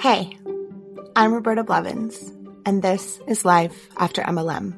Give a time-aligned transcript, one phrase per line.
[0.00, 0.34] Hey,
[1.14, 2.32] I'm Roberta Blevins,
[2.64, 4.72] and this is Life After MLM,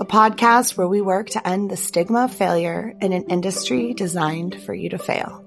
[0.00, 4.62] a podcast where we work to end the stigma of failure in an industry designed
[4.62, 5.44] for you to fail.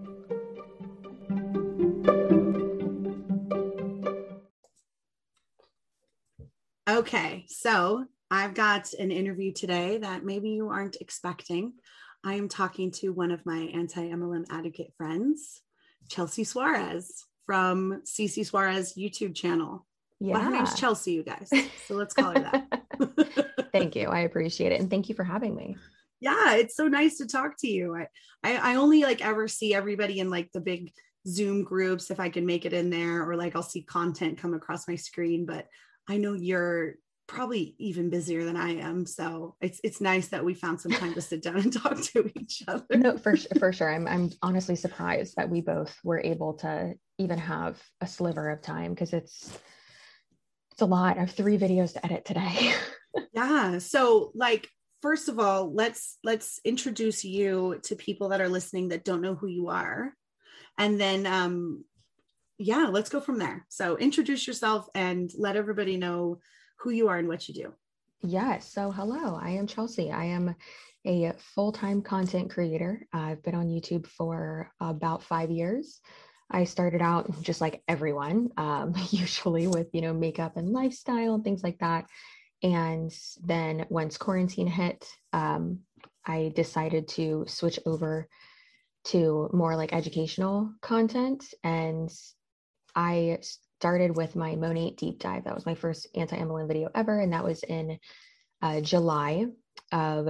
[6.90, 11.76] Okay, so I've got an interview today that maybe you aren't expecting.
[12.26, 15.62] I am talking to one of my anti MLM advocate friends,
[16.10, 19.84] Chelsea Suarez from CC Suarez YouTube channel.
[20.20, 20.34] Yeah.
[20.34, 21.50] Well, her name's Chelsea, you guys.
[21.88, 23.72] So let's call her that.
[23.74, 24.08] thank you.
[24.08, 24.80] I appreciate it.
[24.80, 25.76] And thank you for having me.
[26.20, 27.96] Yeah, it's so nice to talk to you.
[27.96, 28.08] I,
[28.44, 30.92] I, I only like ever see everybody in like the big
[31.28, 34.54] Zoom groups if I can make it in there, or like I'll see content come
[34.54, 35.48] across my screen.
[35.48, 35.66] But
[36.08, 36.98] I know you're
[37.30, 39.06] probably even busier than I am.
[39.06, 42.30] So it's it's nice that we found some time to sit down and talk to
[42.36, 42.98] each other.
[42.98, 43.90] No, for for sure.
[43.90, 48.62] I'm I'm honestly surprised that we both were able to even have a sliver of
[48.62, 49.58] time because it's
[50.72, 51.18] it's a lot.
[51.18, 52.74] I have three videos to edit today.
[53.34, 53.78] yeah.
[53.78, 54.68] So like
[55.02, 59.36] first of all, let's let's introduce you to people that are listening that don't know
[59.36, 60.14] who you are.
[60.80, 61.86] And then um
[62.58, 63.66] yeah, let's go from there.
[63.70, 66.40] So introduce yourself and let everybody know
[66.80, 67.74] who you are and what you do.
[68.22, 68.72] Yes.
[68.72, 70.12] So, hello, I am Chelsea.
[70.12, 70.56] I am
[71.06, 73.06] a full time content creator.
[73.14, 76.02] I've been on YouTube for about five years.
[76.52, 81.44] I started out just like everyone, um, usually with, you know, makeup and lifestyle and
[81.44, 82.06] things like that.
[82.62, 83.12] And
[83.44, 85.80] then once quarantine hit, um,
[86.26, 88.28] I decided to switch over
[89.06, 91.46] to more like educational content.
[91.64, 92.12] And
[92.96, 93.40] I
[93.80, 95.46] started with my Monat deep dive.
[95.46, 97.98] That was my first anti MLM video ever, and that was in
[98.62, 99.46] uh, July
[99.94, 100.28] of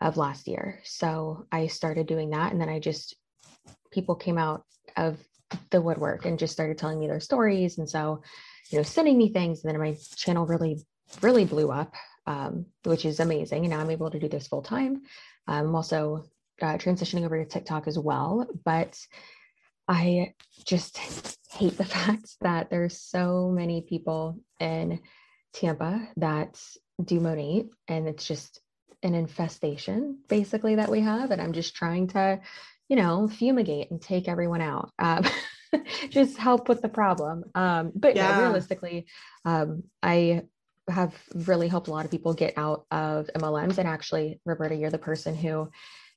[0.00, 0.80] of last year.
[0.84, 3.16] So I started doing that, and then I just
[3.90, 4.64] people came out
[4.96, 5.18] of
[5.70, 8.22] the woodwork and just started telling me their stories, and so
[8.70, 10.78] you know sending me things, and then my channel really
[11.22, 11.92] really blew up,
[12.28, 13.64] um, which is amazing.
[13.64, 15.02] And now I'm able to do this full time.
[15.48, 16.24] I'm also
[16.62, 18.96] uh, transitioning over to TikTok as well, but
[19.88, 21.00] I just
[21.54, 25.00] hate the fact that there's so many people in
[25.52, 26.60] Tampa that
[27.02, 28.60] do Monat and it's just
[29.02, 31.30] an infestation basically that we have.
[31.30, 32.40] And I'm just trying to,
[32.88, 34.90] you know, fumigate and take everyone out.
[34.98, 35.24] Um,
[36.10, 37.44] just help with the problem.
[37.54, 38.40] Um, but yeah.
[38.40, 39.06] realistically,
[39.44, 40.44] um, I
[40.88, 43.78] have really helped a lot of people get out of MLMs.
[43.78, 45.70] And actually, Roberta, you're the person who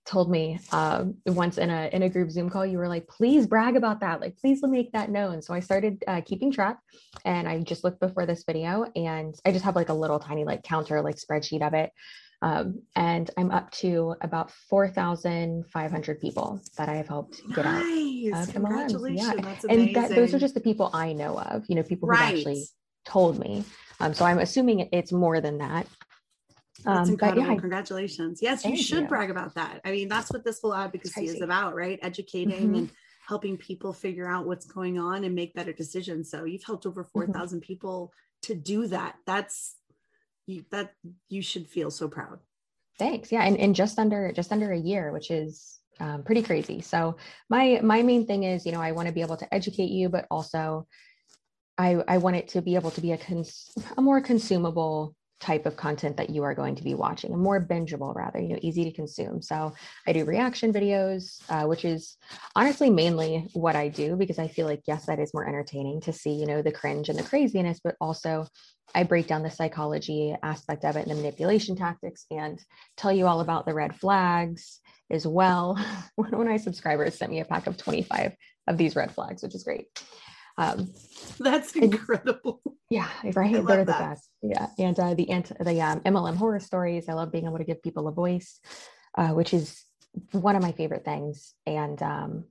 [0.08, 3.46] told me um, once in a in a group Zoom call, you were like, "Please
[3.46, 4.22] brag about that.
[4.22, 6.80] Like, please make that known." So I started uh, keeping track,
[7.26, 10.46] and I just looked before this video, and I just have like a little tiny
[10.46, 11.92] like counter like spreadsheet of it,
[12.42, 17.42] um, and I'm up to about four thousand five hundred people that I have helped
[17.54, 18.34] get nice.
[18.34, 19.36] out of Congratulations.
[19.38, 21.66] Yeah, and that, those are just the people I know of.
[21.68, 22.36] You know, people who right.
[22.36, 22.66] actually
[23.06, 23.64] told me.
[24.00, 25.88] Um, so I'm assuming it's more than that.
[26.84, 27.48] That's um, incredible.
[27.48, 28.40] Yeah, Congratulations.
[28.42, 29.08] Yes, you should you.
[29.08, 29.82] brag about that.
[29.84, 32.00] I mean, that's what this whole advocacy is about, right?
[32.02, 32.76] Educating mm-hmm.
[32.76, 32.92] and
[33.28, 36.30] helping people figure out what's going on and make better decisions.
[36.30, 37.66] So you've helped over 4,000 mm-hmm.
[37.66, 39.16] people to do that.
[39.26, 39.76] That's
[40.46, 40.94] you, that
[41.30, 42.40] you should feel so proud.
[42.98, 43.32] Thanks.
[43.32, 43.44] Yeah.
[43.44, 46.82] And, and just under, just under a year, which is um, pretty crazy.
[46.82, 47.18] So
[47.50, 50.10] my, my main thing is, you know, I want to be able to educate you,
[50.10, 50.88] but also
[51.78, 55.66] I, I want it to be able to be a, cons- a more consumable type
[55.66, 58.60] of content that you are going to be watching and more bingeable rather you know
[58.62, 59.42] easy to consume.
[59.42, 59.74] So
[60.08, 62.18] i do reaction videos uh, which is
[62.56, 66.14] honestly mainly what i do because i feel like yes that is more entertaining to
[66.14, 68.48] see you know the cringe and the craziness but also
[68.96, 72.60] i break down the psychology aspect of it and the manipulation tactics and
[72.96, 75.80] tell you all about the red flags as well.
[76.16, 78.34] One of my subscribers sent me a pack of 25
[78.68, 79.88] of these red flags which is great
[80.58, 80.92] um,
[81.40, 82.62] That's incredible.
[82.66, 83.54] And, yeah, right.
[83.54, 84.10] They're the that.
[84.10, 84.30] best.
[84.42, 87.10] Yeah, and uh, the anti- the um, MLM horror stories.
[87.10, 88.60] I love being able to give people a voice,
[89.18, 89.84] uh, which is
[90.32, 91.54] one of my favorite things.
[91.66, 92.46] And um,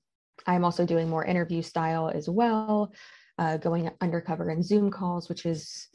[0.46, 2.92] I'm also doing more interview style as well,
[3.38, 5.88] uh, going undercover in Zoom calls, which is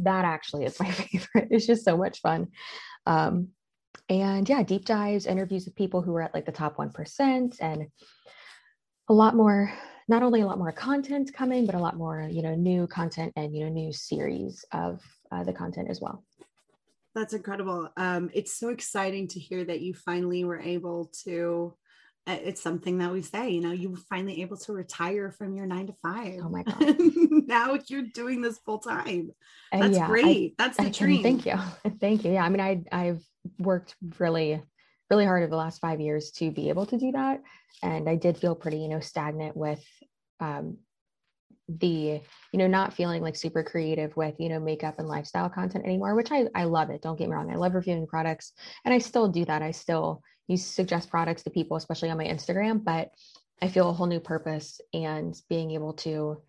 [0.00, 1.48] that actually is my favorite.
[1.50, 2.48] It's just so much fun.
[3.06, 3.48] Um,
[4.08, 7.86] and yeah, deep dives, interviews with people who are at like the top 1% and
[9.08, 9.72] a lot more
[10.08, 13.32] not only a lot more content coming, but a lot more, you know, new content
[13.36, 16.22] and, you know, new series of uh, the content as well.
[17.14, 17.88] That's incredible.
[17.96, 21.74] Um, it's so exciting to hear that you finally were able to.
[22.26, 25.54] Uh, it's something that we say, you know, you were finally able to retire from
[25.54, 26.40] your nine to five.
[26.42, 26.96] Oh my god!
[27.48, 29.30] now you're doing this full time.
[29.72, 30.54] That's yeah, great.
[30.58, 31.22] I, That's the I dream.
[31.22, 31.54] Thank you,
[32.00, 32.32] thank you.
[32.32, 33.22] Yeah, I mean, I I've
[33.58, 34.60] worked really
[35.10, 37.42] really hard over the last five years to be able to do that.
[37.82, 39.84] And I did feel pretty, you know, stagnant with
[40.40, 40.78] um,
[41.68, 42.20] the
[42.52, 46.14] you know not feeling like super creative with you know makeup and lifestyle content anymore
[46.14, 47.02] which i i love it.
[47.02, 47.50] Don't get me wrong.
[47.50, 48.52] I love reviewing products
[48.84, 49.62] and i still do that.
[49.62, 53.10] I still use suggest products to people especially on my instagram but
[53.60, 56.40] i feel a whole new purpose and being able to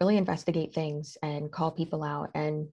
[0.00, 2.30] really investigate things and call people out.
[2.34, 2.68] And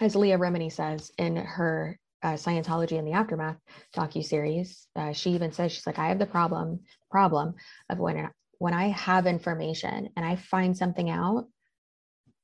[0.00, 3.58] as leah remini says in her uh, scientology in the aftermath
[3.94, 6.80] docu series uh, she even says she's like i have the problem
[7.10, 7.54] problem
[7.90, 8.28] of when
[8.58, 11.46] when I have information and I find something out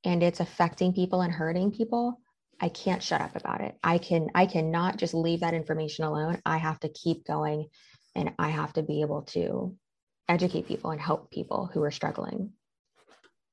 [0.03, 2.19] and it's affecting people and hurting people,
[2.59, 3.75] I can't shut up about it.
[3.83, 6.39] I can I cannot just leave that information alone.
[6.45, 7.69] I have to keep going
[8.15, 9.75] and I have to be able to
[10.27, 12.51] educate people and help people who are struggling.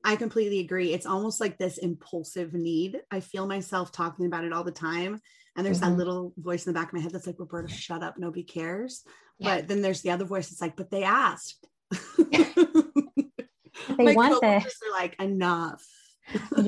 [0.04, 0.92] I completely agree.
[0.92, 3.00] It's almost like this impulsive need.
[3.10, 5.20] I feel myself talking about it all the time.
[5.56, 5.91] And there's mm-hmm.
[5.91, 8.19] that little voice in the back of my head that's like, Roberta, shut up.
[8.19, 9.03] Nobody cares.
[9.39, 9.56] Yeah.
[9.56, 11.67] But then there's the other voice that's like, but they asked.
[12.19, 14.65] they My want this.
[14.65, 15.85] Are like enough.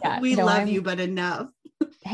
[0.03, 1.49] Yeah, we no, love I'm, you, but enough.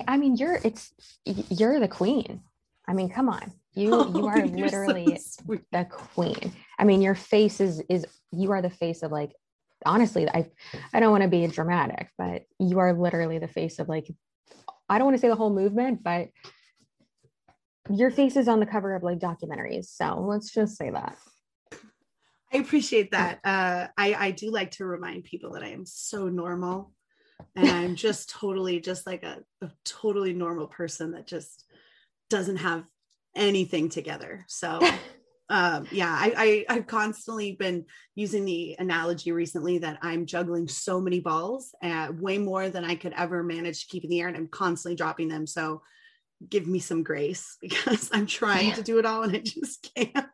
[0.07, 0.93] I mean, you're it's
[1.25, 2.43] you're the queen.
[2.89, 3.53] I mean, come on.
[3.75, 6.53] You oh, you are literally so the queen.
[6.79, 9.33] I mean, your face is is you are the face of like
[9.85, 10.51] honestly, I
[10.93, 14.11] I don't want to be dramatic, but you are literally the face of like
[14.89, 16.29] I don't want to say the whole movement, but
[17.91, 19.87] your face is on the cover of like documentaries.
[19.87, 21.17] So let's just say that.
[22.53, 23.41] I appreciate that.
[23.45, 26.93] Uh, I, I do like to remind people that I am so normal
[27.55, 31.65] and I'm just totally just like a, a totally normal person that just
[32.31, 32.85] doesn't have
[33.35, 34.45] anything together.
[34.49, 34.81] So
[35.49, 37.85] um, yeah, I, I have constantly been
[38.15, 42.95] using the analogy recently that I'm juggling so many balls, uh, way more than I
[42.95, 45.47] could ever manage to keep in the air, and I'm constantly dropping them.
[45.47, 45.83] So
[46.49, 48.75] give me some grace because I'm trying yeah.
[48.75, 50.27] to do it all and I just can't.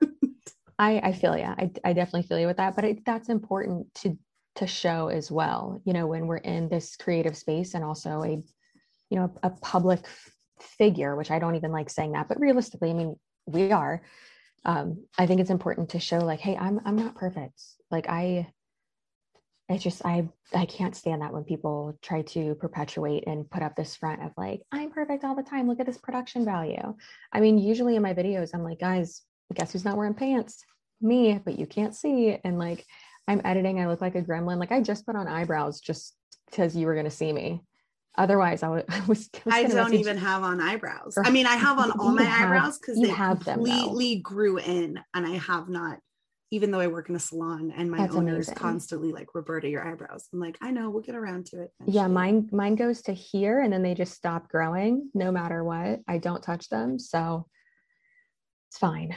[0.78, 3.93] I, I feel yeah, I, I definitely feel you with that, but it, that's important
[3.96, 4.19] to
[4.56, 5.81] to show as well.
[5.84, 8.43] You know, when we're in this creative space and also a,
[9.10, 10.06] you know, a, a public
[10.60, 13.16] figure, which I don't even like saying that, but realistically, I mean,
[13.46, 14.02] we are.
[14.64, 17.60] Um, I think it's important to show like, hey, I'm I'm not perfect.
[17.90, 18.48] Like I,
[19.68, 23.76] it's just I I can't stand that when people try to perpetuate and put up
[23.76, 25.68] this front of like I'm perfect all the time.
[25.68, 26.94] Look at this production value.
[27.32, 29.22] I mean, usually in my videos, I'm like, guys,
[29.54, 30.64] guess who's not wearing pants?
[31.02, 32.38] me, but you can't see.
[32.44, 32.86] And like
[33.28, 34.58] I'm editing, I look like a gremlin.
[34.58, 36.14] Like I just put on eyebrows just
[36.50, 37.62] because you were going to see me.
[38.16, 39.28] Otherwise, I, w- I was.
[39.50, 41.16] I, was I don't even have on eyebrows.
[41.22, 44.58] I mean, I have on all my have, eyebrows because they have completely them, grew
[44.58, 45.98] in, and I have not.
[46.52, 48.54] Even though I work in a salon and my That's owner amazing.
[48.54, 51.72] is constantly like, "Roberta, your eyebrows." I'm like, I know, we'll get around to it.
[51.81, 51.96] Eventually.
[51.96, 56.00] Yeah, mine mine goes to here, and then they just stop growing no matter what.
[56.06, 57.46] I don't touch them, so
[58.69, 59.16] it's fine.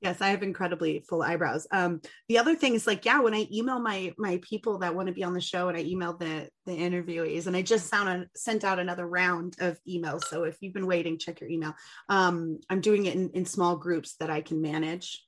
[0.00, 1.66] Yes, I have incredibly full eyebrows.
[1.70, 5.06] Um, the other thing is like, yeah, when I email my my people that want
[5.06, 8.08] to be on the show, and I email the the interviewees, and I just sound
[8.08, 10.24] a, sent out another round of emails.
[10.24, 11.74] So if you've been waiting, check your email.
[12.08, 15.24] Um, I'm doing it in, in small groups that I can manage.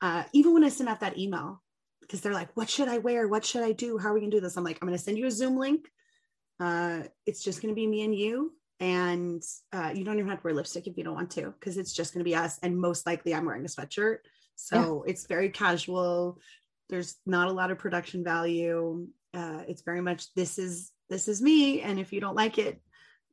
[0.00, 1.62] Uh, even when I send out that email,
[2.00, 3.28] because they're like, "What should I wear?
[3.28, 3.98] What should I do?
[3.98, 5.88] How are we gonna do this?" I'm like, "I'm gonna send you a Zoom link.
[6.60, 10.44] Uh, it's just gonna be me and you and uh, you don't even have to
[10.44, 12.78] wear lipstick if you don't want to because it's just going to be us and
[12.78, 14.18] most likely i'm wearing a sweatshirt
[14.54, 15.10] so yeah.
[15.10, 16.38] it's very casual
[16.88, 21.40] there's not a lot of production value uh, it's very much this is this is
[21.40, 22.80] me and if you don't like it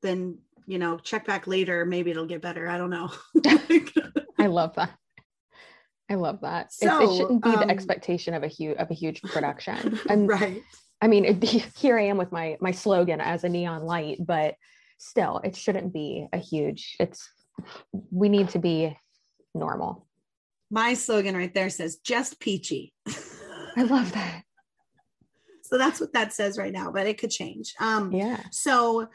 [0.02, 3.12] then you know check back later maybe it'll get better i don't know
[4.40, 4.92] i love that
[6.10, 6.74] i love that.
[6.74, 10.00] So, it, it, shouldn't be um, the expectation of a huge of a huge production.
[10.10, 10.62] And right.
[11.02, 14.56] I mean be, here i am with my my slogan as a neon light but
[14.98, 17.30] still it shouldn't be a huge it's
[18.12, 18.98] we need to be
[19.54, 20.08] normal.
[20.72, 22.94] My slogan right there says just peachy.
[23.76, 24.44] I love that.
[25.66, 27.74] So that's what that says right now but it could change.
[27.80, 28.42] Um yeah.
[28.52, 29.08] so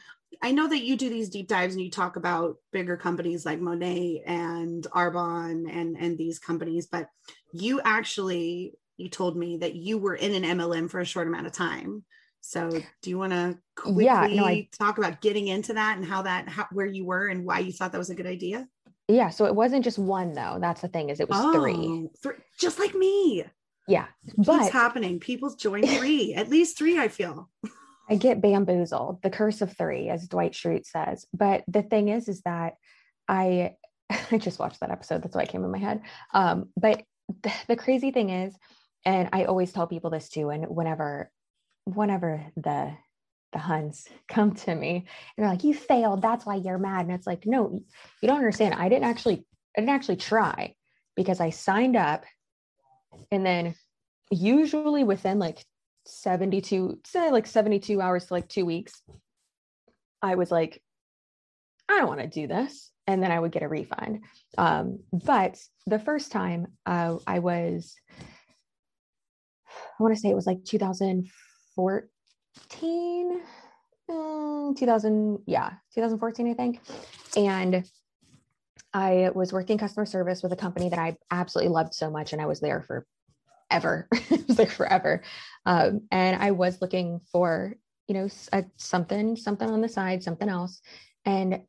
[0.42, 3.61] i know that you do these deep dives and you talk about bigger companies like
[3.61, 7.08] Monat and arbonne and and these companies but
[7.52, 11.47] you actually you told me that you were in an mlm for a short amount
[11.47, 12.04] of time
[12.40, 12.70] so
[13.02, 16.23] do you want to quickly yeah, no, I, talk about getting into that and how
[16.23, 18.66] that how, where you were and why you thought that was a good idea?
[19.08, 20.58] Yeah, so it wasn't just one though.
[20.61, 22.08] That's the thing is it was oh, three.
[22.23, 22.42] three.
[22.58, 23.44] Just like me.
[23.87, 24.06] Yeah.
[24.37, 25.18] What's happening?
[25.18, 27.50] People join three, at least three, I feel.
[28.10, 31.26] I get bamboozled, the curse of three, as Dwight Schrute says.
[31.32, 32.74] But the thing is, is that
[33.28, 33.74] I
[34.30, 35.22] I just watched that episode.
[35.22, 36.02] That's why it came in my head.
[36.32, 37.02] Um, but
[37.42, 38.54] the, the crazy thing is,
[39.04, 41.30] and I always tell people this too, and whenever
[41.84, 42.94] whenever the
[43.52, 46.22] the Huns come to me and they're like, "You failed.
[46.22, 47.82] That's why you're mad." And it's like, no,
[48.22, 48.74] you don't understand.
[48.74, 49.44] I didn't actually,
[49.76, 50.74] I didn't actually try
[51.16, 52.24] because I signed up,
[53.30, 53.74] and then
[54.30, 55.64] usually within like
[56.08, 59.02] 72, say like 72 hours to like two weeks,
[60.22, 60.82] I was like,
[61.88, 62.90] I don't want to do this.
[63.06, 64.24] And then I would get a refund.
[64.58, 67.94] Um, but the first time uh, I was,
[69.98, 73.40] I want to say it was like 2014,
[74.10, 76.80] um, 2000, yeah, 2014, I think.
[77.36, 77.88] And
[78.92, 82.32] I was working customer service with a company that I absolutely loved so much.
[82.32, 83.06] And I was there for
[83.70, 84.08] ever.
[84.12, 85.22] it was like forever.
[85.66, 87.75] Um, and I was looking for,
[88.06, 90.80] you know, a, something, something on the side, something else.
[91.25, 91.62] And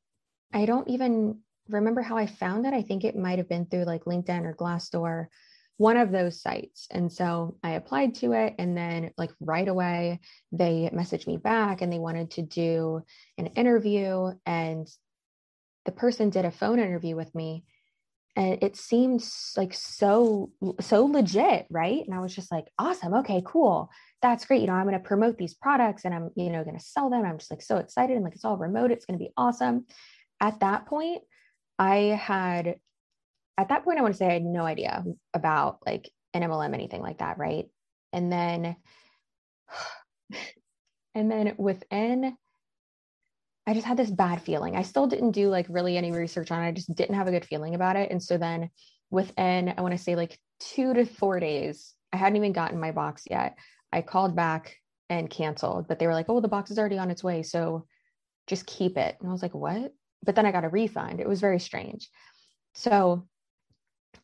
[0.53, 1.39] I don't even
[1.69, 2.73] remember how I found it.
[2.73, 5.27] I think it might have been through like LinkedIn or Glassdoor,
[5.77, 6.87] one of those sites.
[6.91, 8.55] And so I applied to it.
[8.57, 10.19] And then, like, right away,
[10.51, 13.01] they messaged me back and they wanted to do
[13.37, 14.31] an interview.
[14.45, 14.87] And
[15.85, 17.63] the person did a phone interview with me
[18.39, 19.21] and it seemed
[19.57, 22.03] like so so legit right?
[22.05, 23.91] And i was just like awesome okay cool.
[24.21, 26.77] That's great you know i'm going to promote these products and i'm you know going
[26.77, 27.25] to sell them.
[27.25, 29.85] I'm just like so excited and like it's all remote it's going to be awesome.
[30.39, 31.21] At that point
[31.77, 32.75] i had
[33.57, 35.03] at that point i want to say i had no idea
[35.33, 37.65] about like an mlm anything like that right?
[38.13, 38.77] And then
[41.13, 42.37] and then within
[43.69, 44.75] I just had this bad feeling.
[44.75, 46.67] I still didn't do like really any research on it.
[46.67, 48.09] I just didn't have a good feeling about it.
[48.09, 48.71] And so then
[49.11, 52.91] within, I want to say like two to four days, I hadn't even gotten my
[52.91, 53.59] box yet.
[53.93, 54.75] I called back
[55.07, 57.43] and canceled, but they were like, oh, the box is already on its way.
[57.43, 57.85] So
[58.47, 59.15] just keep it.
[59.19, 59.93] And I was like, what?
[60.23, 61.19] But then I got a refund.
[61.19, 62.09] It was very strange.
[62.73, 63.27] So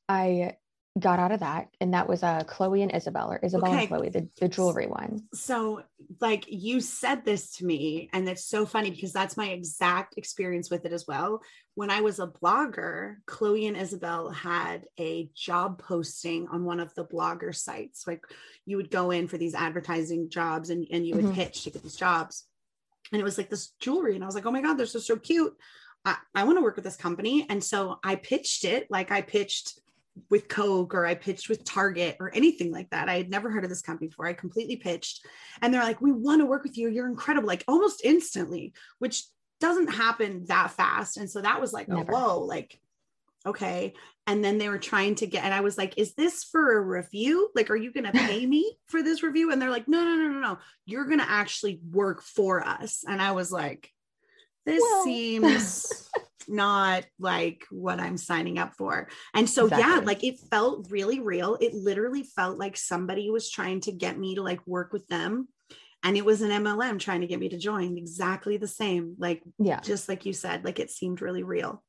[0.10, 0.54] I
[0.98, 3.80] got out of that and that was uh chloe and isabel or isabel okay.
[3.80, 5.22] and chloe the, the jewelry one.
[5.34, 5.82] so
[6.22, 10.70] like you said this to me and it's so funny because that's my exact experience
[10.70, 11.42] with it as well.
[11.74, 16.94] When i was a blogger chloe and isabel had a job posting on one of
[16.96, 18.08] the blogger sites.
[18.08, 18.24] Like
[18.66, 21.36] you would go in for these advertising jobs and, and you would mm-hmm.
[21.36, 22.46] pitch to get these jobs.
[23.12, 25.00] And it was like this jewelry and i was like oh my god they're so
[25.00, 25.56] so cute.
[26.06, 29.22] I, I want to work with this company and so i pitched it like i
[29.22, 29.80] pitched
[30.30, 33.10] with Coke or I pitched with Target or anything like that.
[33.10, 34.28] I had never heard of this company before.
[34.28, 35.26] I completely pitched
[35.62, 36.90] and they're like, we want to work with you.
[36.90, 39.24] You're incredible, like almost instantly, which
[39.60, 41.18] doesn't happen that fast.
[41.18, 42.80] And so that was like, oh, whoa, like,
[43.46, 43.94] okay.
[44.28, 46.82] And then they were trying to get, and I was like, is this for a
[46.82, 47.50] review?
[47.56, 49.52] Like, are you going to pay me for this review?
[49.52, 50.58] And they're like, no, no, no, no, no.
[50.86, 53.04] You're going to actually work for us.
[53.08, 53.92] And I was like,
[54.66, 55.04] this well.
[55.04, 56.10] seems
[56.48, 59.10] not like what I'm signing up for.
[59.34, 59.92] And so, exactly.
[59.92, 61.58] yeah, like it felt really real.
[61.60, 65.48] It literally felt like somebody was trying to get me to like work with them.
[66.04, 69.16] And it was an MLM trying to get me to join exactly the same.
[69.18, 71.84] Like, yeah, just like you said, like it seemed really real.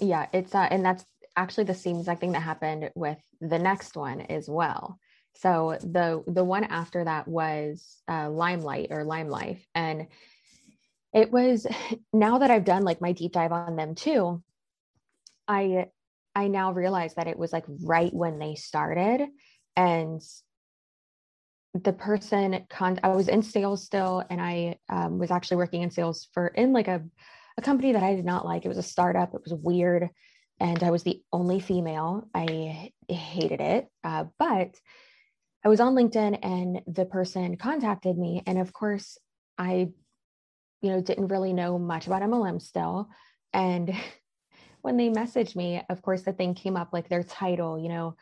[0.00, 1.04] Yeah, it's, uh, and that's
[1.36, 4.98] actually the same exact thing that happened with the next one as well.
[5.36, 10.06] So the the one after that was uh, Limelight or Lime Life, and
[11.14, 11.66] it was
[12.12, 14.42] now that I've done like my deep dive on them too,
[15.48, 15.86] I
[16.34, 19.28] I now realize that it was like right when they started
[19.76, 20.20] and
[21.74, 25.90] the person con I was in sales still and I um, was actually working in
[25.90, 27.02] sales for in like a
[27.56, 28.64] a company that I did not like.
[28.64, 29.32] It was a startup.
[29.32, 30.10] It was weird
[30.60, 32.28] and I was the only female.
[32.34, 33.86] I hated it.
[34.02, 34.74] Uh, but
[35.64, 38.42] I was on LinkedIn and the person contacted me.
[38.46, 39.18] And of course,
[39.56, 39.90] I
[40.84, 43.08] you know, didn't really know much about MLM still.
[43.54, 43.90] And
[44.82, 48.16] when they messaged me, of course, the thing came up like their title, you know,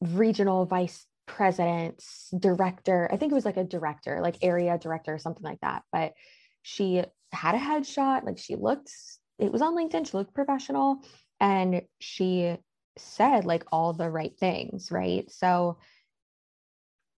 [0.00, 2.02] regional vice president,
[2.38, 3.06] director.
[3.12, 5.82] I think it was like a director, like area director or something like that.
[5.92, 6.14] But
[6.62, 8.90] she had a headshot, like she looked,
[9.38, 11.00] it was on LinkedIn, she looked professional.
[11.38, 12.56] And she
[12.96, 15.30] said like all the right things, right?
[15.30, 15.76] So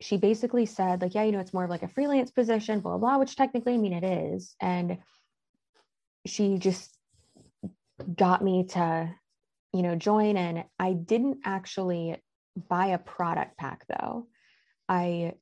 [0.02, 2.98] she basically said like yeah you know it's more of like a freelance position blah
[2.98, 4.56] blah, which technically i mean it is.
[4.62, 4.98] And
[6.26, 6.98] she just
[8.16, 9.14] got me to
[9.74, 10.38] you know join.
[10.38, 12.22] And i didn't actually
[12.70, 14.28] buy a product pack though.
[14.88, 15.34] I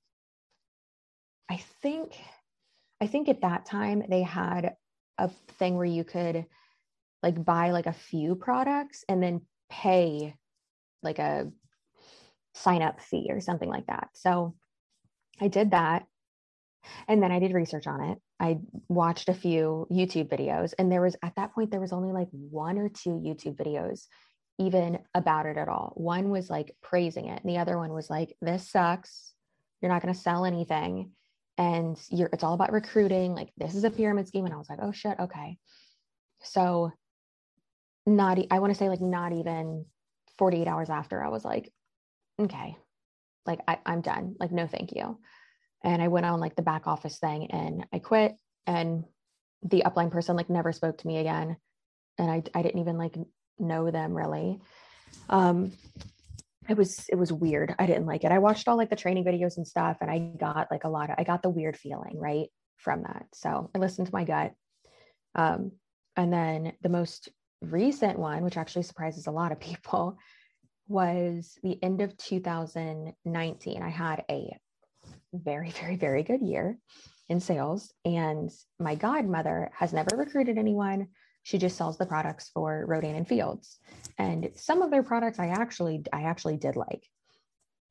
[1.49, 2.17] i think
[3.01, 4.75] i think at that time they had
[5.17, 5.29] a
[5.59, 6.45] thing where you could
[7.21, 10.35] like buy like a few products and then pay
[11.01, 11.51] like a
[12.53, 14.09] sign up fee or something like that.
[14.13, 14.55] So
[15.41, 16.05] I did that.
[17.07, 18.17] And then I did research on it.
[18.39, 22.11] I watched a few YouTube videos, and there was at that point, there was only
[22.11, 24.07] like one or two YouTube videos
[24.59, 25.93] even about it at all.
[25.95, 29.33] One was like praising it, and the other one was like, this sucks.
[29.81, 31.11] You're not going to sell anything.
[31.57, 33.35] And you're, it's all about recruiting.
[33.35, 34.45] Like, this is a pyramid scheme.
[34.45, 35.57] And I was like, oh shit, okay.
[36.41, 36.91] So,
[38.05, 39.85] not, I want to say like not even
[40.37, 41.71] 48 hours after, I was like,
[42.39, 42.77] okay,
[43.45, 44.35] like I, I'm done.
[44.39, 45.19] Like, no, thank you.
[45.83, 48.35] and I went on like the back office thing and I quit
[48.65, 49.03] and
[49.63, 51.57] the upline person like never spoke to me again
[52.17, 53.15] and I I didn't even like
[53.59, 54.59] know them really.
[55.29, 55.73] Um
[56.69, 57.75] it was it was weird.
[57.77, 58.31] I didn't like it.
[58.31, 61.09] I watched all like the training videos and stuff and I got like a lot
[61.09, 62.47] of I got the weird feeling, right?
[62.77, 63.25] From that.
[63.33, 64.53] So I listened to my gut.
[65.35, 65.73] Um
[66.15, 67.29] and then the most
[67.61, 70.17] recent one, which actually surprises a lot of people,
[70.87, 73.81] was the end of 2019.
[73.81, 74.55] I had a
[75.33, 76.77] very, very, very good year
[77.29, 77.93] in sales.
[78.05, 81.07] And my godmother has never recruited anyone.
[81.43, 83.79] She just sells the products for Rodan and Fields.
[84.17, 87.03] And some of their products I actually, I actually did like.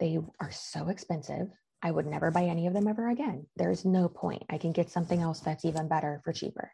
[0.00, 1.48] They are so expensive.
[1.82, 3.46] I would never buy any of them ever again.
[3.56, 4.44] There's no point.
[4.48, 6.72] I can get something else that's even better for cheaper.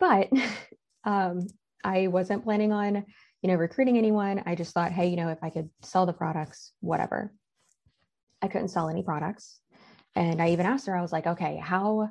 [0.00, 0.30] But
[1.04, 1.46] um,
[1.84, 3.04] I wasn't planning on,
[3.44, 4.42] you know, recruiting anyone.
[4.46, 7.30] I just thought, hey, you know, if I could sell the products, whatever.
[8.40, 9.60] I couldn't sell any products.
[10.14, 12.08] And I even asked her, I was like, okay, how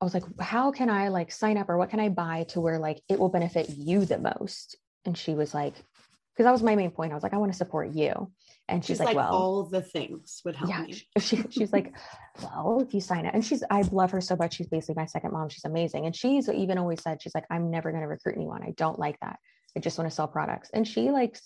[0.00, 2.60] I was like, how can I like sign up or what can I buy to
[2.60, 4.76] where like it will benefit you the most?
[5.04, 7.12] And she was like, because that was my main point.
[7.12, 8.32] I was like, I want to support you.
[8.68, 11.00] And she's, she's like, like, well, all the things would help yeah, me.
[11.20, 11.94] She, she's like,
[12.42, 14.56] well, if you sign up, and she's, I love her so much.
[14.56, 15.48] She's basically my second mom.
[15.48, 16.06] She's amazing.
[16.06, 18.64] And she's even always said, she's like, I'm never going to recruit anyone.
[18.64, 19.38] I don't like that.
[19.76, 20.70] I just want to sell products.
[20.72, 21.38] And she like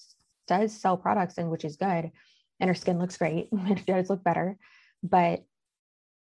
[0.47, 2.11] does sell products and which is good.
[2.61, 3.49] And her skin looks great.
[3.53, 4.57] it does look better.
[5.03, 5.45] But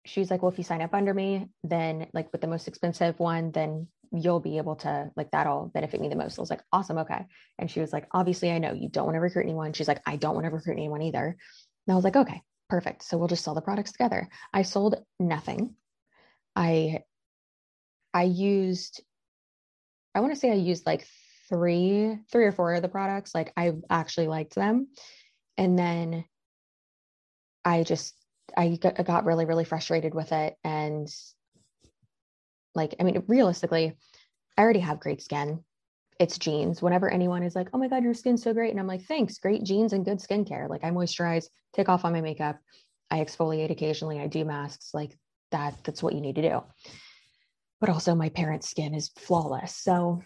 [0.05, 3.19] she's like, well, if you sign up under me, then like with the most expensive
[3.19, 6.39] one, then you'll be able to like that'll benefit me the most.
[6.39, 7.27] I was like, awesome, okay.
[7.59, 9.73] And she was like, obviously, I know you don't want to recruit anyone.
[9.73, 11.37] She's like, I don't want to recruit anyone either.
[11.87, 13.03] And I was like, okay, perfect.
[13.03, 14.29] So we'll just sell the products together.
[14.53, 15.75] I sold nothing.
[16.55, 17.01] I
[18.15, 19.03] I used,
[20.15, 21.07] I want to say I used like
[21.49, 23.35] three, three or four of the products.
[23.35, 24.89] Like I actually liked them.
[25.57, 26.25] And then
[27.65, 28.15] I just
[28.57, 30.55] I got really, really frustrated with it.
[30.63, 31.09] And
[32.75, 33.97] like, I mean, realistically,
[34.57, 35.65] I already have great skin.
[36.19, 36.81] It's genes.
[36.81, 38.71] Whenever anyone is like, oh my God, your skin's so great.
[38.71, 40.69] And I'm like, thanks, great genes and good skincare.
[40.69, 42.59] Like I moisturize, take off on my makeup.
[43.11, 44.21] I exfoliate occasionally.
[44.21, 45.19] I do masks like
[45.51, 45.75] that.
[45.85, 46.63] That's what you need to do.
[47.81, 49.77] But also my parents' skin is flawless.
[49.77, 50.23] So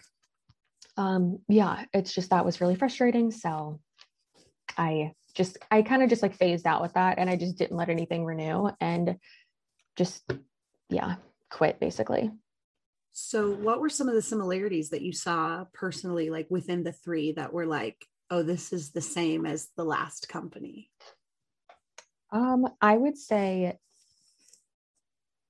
[0.97, 3.31] um yeah, it's just that was really frustrating.
[3.31, 3.79] So
[4.77, 7.77] I just I kind of just like phased out with that and I just didn't
[7.77, 9.17] let anything renew and
[9.97, 10.23] just
[10.89, 11.15] yeah,
[11.49, 12.31] quit basically.
[13.13, 17.33] So what were some of the similarities that you saw personally like within the three
[17.33, 20.89] that were like, oh, this is the same as the last company?
[22.31, 23.77] Um, I would say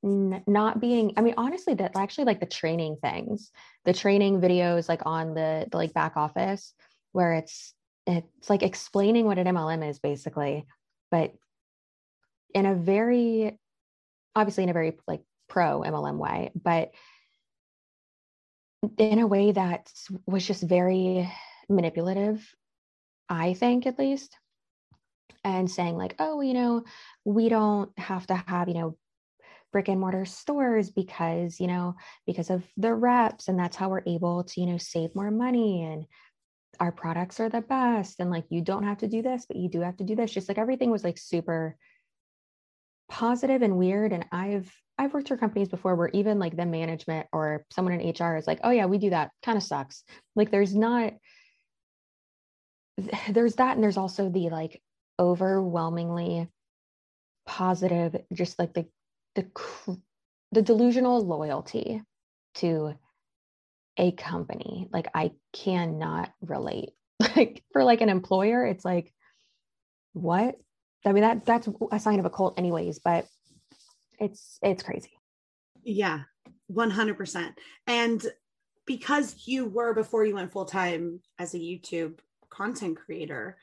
[0.03, 3.51] n- not being i mean honestly that actually like the training things
[3.85, 6.73] the training videos like on the, the like back office
[7.11, 7.73] where it's
[8.07, 10.65] it's like explaining what an MLM is basically,
[11.09, 11.33] but
[12.53, 13.57] in a very
[14.35, 16.91] obviously in a very like pro MLM way, but
[18.97, 19.91] in a way that
[20.25, 21.31] was just very
[21.69, 22.43] manipulative,
[23.29, 24.35] I think at least.
[25.43, 26.83] And saying, like, oh, you know,
[27.25, 28.97] we don't have to have, you know,
[29.71, 34.03] brick and mortar stores because, you know, because of the reps, and that's how we're
[34.05, 36.05] able to, you know, save more money and
[36.79, 39.69] our products are the best and like you don't have to do this but you
[39.69, 40.31] do have to do this.
[40.31, 41.75] Just like everything was like super
[43.09, 47.27] positive and weird and i've i've worked for companies before where even like the management
[47.33, 49.31] or someone in hr is like oh yeah we do that.
[49.43, 50.03] Kind of sucks.
[50.35, 51.13] Like there's not
[53.29, 54.81] there's that and there's also the like
[55.19, 56.47] overwhelmingly
[57.45, 58.85] positive just like the
[59.35, 59.45] the
[60.51, 62.01] the delusional loyalty
[62.55, 62.93] to
[63.97, 64.87] a company.
[64.91, 66.91] Like i cannot relate.
[67.35, 69.13] Like for like an employer it's like
[70.13, 70.55] what?
[71.05, 73.25] I mean that that's a sign of a cult anyways but
[74.19, 75.11] it's it's crazy.
[75.83, 76.21] Yeah
[76.71, 77.53] 100%
[77.87, 78.25] and
[78.85, 83.57] because you were before you went full time as a youtube content creator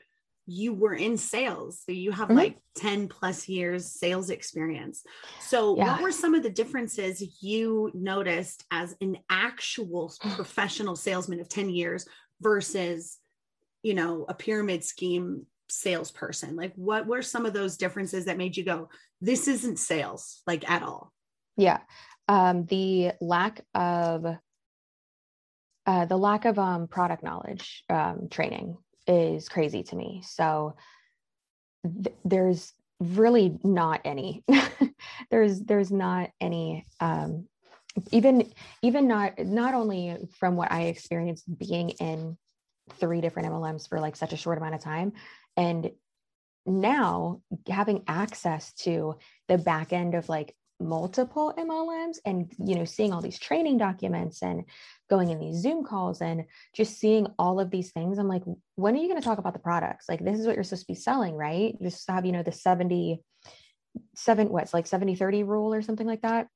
[0.49, 1.81] you were in sales.
[1.85, 2.37] So you have mm-hmm.
[2.37, 5.03] like 10 plus years sales experience.
[5.39, 5.93] So yeah.
[5.93, 11.69] what were some of the differences you noticed as an actual professional salesman of 10
[11.69, 12.07] years
[12.41, 13.17] versus
[13.83, 16.55] you know a pyramid scheme salesperson?
[16.55, 18.89] Like what were some of those differences that made you go
[19.21, 21.13] this isn't sales like at all?
[21.57, 21.79] Yeah.
[22.27, 24.25] Um the lack of
[25.85, 28.77] uh, the lack of um, product knowledge um, training
[29.09, 30.21] is crazy to me.
[30.23, 30.75] So
[31.83, 34.43] th- there's really not any.
[35.31, 37.47] there's there's not any um,
[38.11, 42.37] even even not not only from what I experienced being in
[42.93, 45.13] three different MLMs for like such a short amount of time
[45.57, 45.91] and
[46.65, 49.15] now having access to
[49.47, 54.41] the back end of like multiple MLMs and you know seeing all these training documents
[54.41, 54.63] and
[55.09, 58.43] going in these Zoom calls and just seeing all of these things I'm like
[58.75, 60.07] when are you going to talk about the products?
[60.07, 61.75] Like this is what you're supposed to be selling right?
[61.81, 63.21] To have you know the 70
[64.15, 66.47] 7 what's like 70 30 rule or something like that?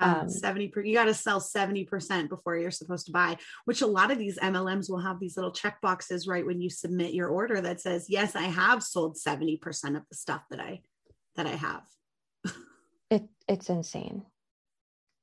[0.00, 3.86] Um, 70 per, you got to sell 70% before you're supposed to buy which a
[3.86, 7.28] lot of these mlms will have these little check boxes right when you submit your
[7.28, 10.80] order that says yes i have sold 70% of the stuff that i
[11.36, 11.84] that i have
[13.10, 14.24] it it's insane.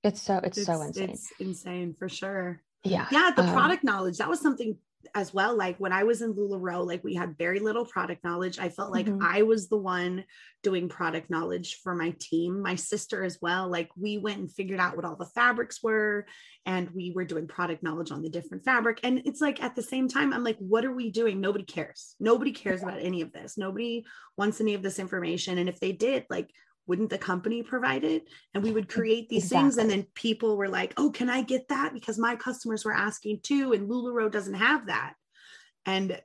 [0.04, 1.10] It's so it's, it's so insane.
[1.12, 2.62] it's insane for sure.
[2.84, 4.78] Yeah yeah the um, product knowledge that was something
[5.16, 8.60] as well like when i was in lularoe like we had very little product knowledge.
[8.60, 9.24] I felt like mm-hmm.
[9.24, 10.24] i was the one
[10.64, 13.70] doing product knowledge for my team my sister as well.
[13.70, 16.26] Like we went and figured out what all the fabrics were
[16.66, 19.00] and we were doing product knowledge on the different fabric.
[19.04, 21.42] And it's like at the same time i'm like what are we doing?
[21.42, 22.16] Nobody cares.
[22.20, 23.58] Nobody cares about any of this.
[23.58, 24.06] Nobody
[24.38, 25.58] wants any of this information.
[25.58, 26.50] And if they did like
[26.88, 28.28] wouldn't the company provide it?
[28.54, 29.64] And we would create these exactly.
[29.64, 31.94] things and then people were like oh can i get that?
[31.94, 35.14] Because my customers were asking too and lularoe doesn't have that.
[35.86, 36.20] And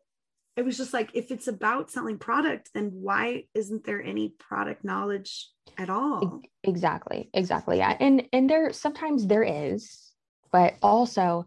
[0.57, 4.85] it was just like if it's about selling product then why isn't there any product
[4.85, 6.42] knowledge at all?
[6.64, 7.97] Exactly exactly yeah.
[7.99, 10.09] And and there sometimes there is
[10.51, 11.47] but also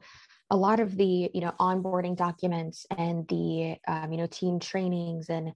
[0.50, 5.30] a lot of the you know onboarding documents and the um, you know team trainings
[5.30, 5.54] and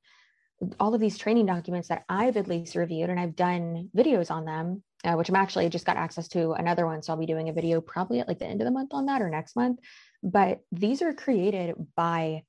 [0.80, 4.46] all of these training documents that I've at least reviewed and I've done videos on
[4.46, 7.02] them, uh, which I'm actually just got access to another one.
[7.02, 9.06] So I'll be doing a video probably at like the end of the month on
[9.08, 9.80] that or next month.
[10.24, 12.44] But these are created by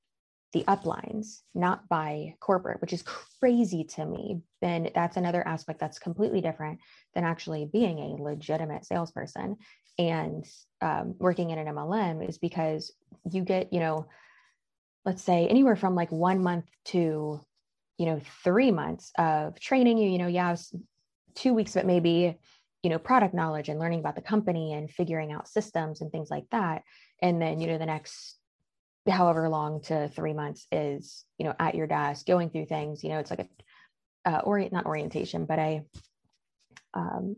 [0.53, 4.41] the uplines, not by corporate, which is crazy to me.
[4.61, 6.79] And that's another aspect that's completely different
[7.13, 9.57] than actually being a legitimate salesperson
[9.99, 10.45] and
[10.81, 12.91] um, working in an MLM is because
[13.29, 14.07] you get, you know,
[15.05, 17.41] let's say anywhere from like one month to
[17.97, 20.55] you know three months of training you you know yeah
[21.35, 22.37] two weeks it maybe
[22.83, 26.29] you know product knowledge and learning about the company and figuring out systems and things
[26.29, 26.83] like that.
[27.21, 28.37] And then you know the next
[29.07, 33.09] however long to three months is you know at your desk going through things you
[33.09, 33.47] know it's like
[34.25, 35.83] a uh, orient not orientation but I,
[36.93, 37.37] um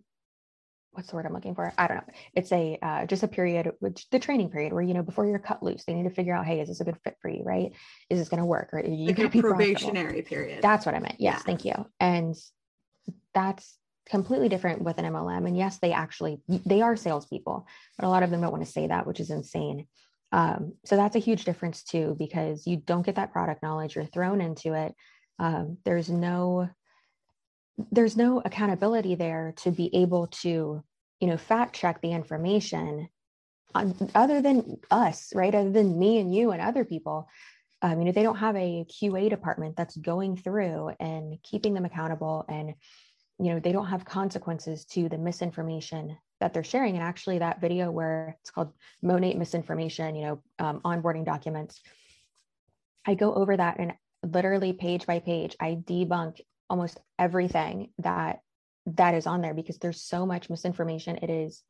[0.92, 1.74] what's the word I'm looking for?
[1.78, 2.14] I don't know.
[2.34, 5.40] It's a uh, just a period, which the training period where you know before you're
[5.40, 7.44] cut loose, they need to figure out, hey, is this a good fit for you?
[7.44, 7.72] Right?
[8.10, 8.70] Is this going to work?
[8.74, 10.62] Or you like a probationary period.
[10.62, 11.16] That's what I meant.
[11.20, 11.44] Yes, yeah.
[11.44, 11.86] thank you.
[12.00, 12.36] And
[13.34, 13.78] that's
[14.10, 15.48] completely different with an MLM.
[15.48, 18.72] And yes, they actually they are salespeople, but a lot of them don't want to
[18.72, 19.88] say that, which is insane.
[20.32, 23.96] Um, so that's a huge difference too, because you don't get that product knowledge.
[23.96, 24.94] You're thrown into it.
[25.40, 26.70] Um, there's no
[27.92, 30.84] there's no accountability there to be able to
[31.20, 33.10] you know fact check the information
[33.76, 35.54] on, other than us right?
[35.54, 37.28] Other than me and you and other people.
[37.82, 41.86] Um, you know they don't have a qa department that's going through and keeping them
[41.86, 42.74] accountable and
[43.40, 46.96] you know they don't have consequences to the misinformation that they're sharing.
[46.96, 51.82] And actually that video where it's called Monat misinformation you know um, onboarding documents
[53.06, 58.42] i go over that and literally page by page i debunk almost everything that
[58.86, 61.18] that is on there because there's so much misinformation.
[61.18, 61.64] It is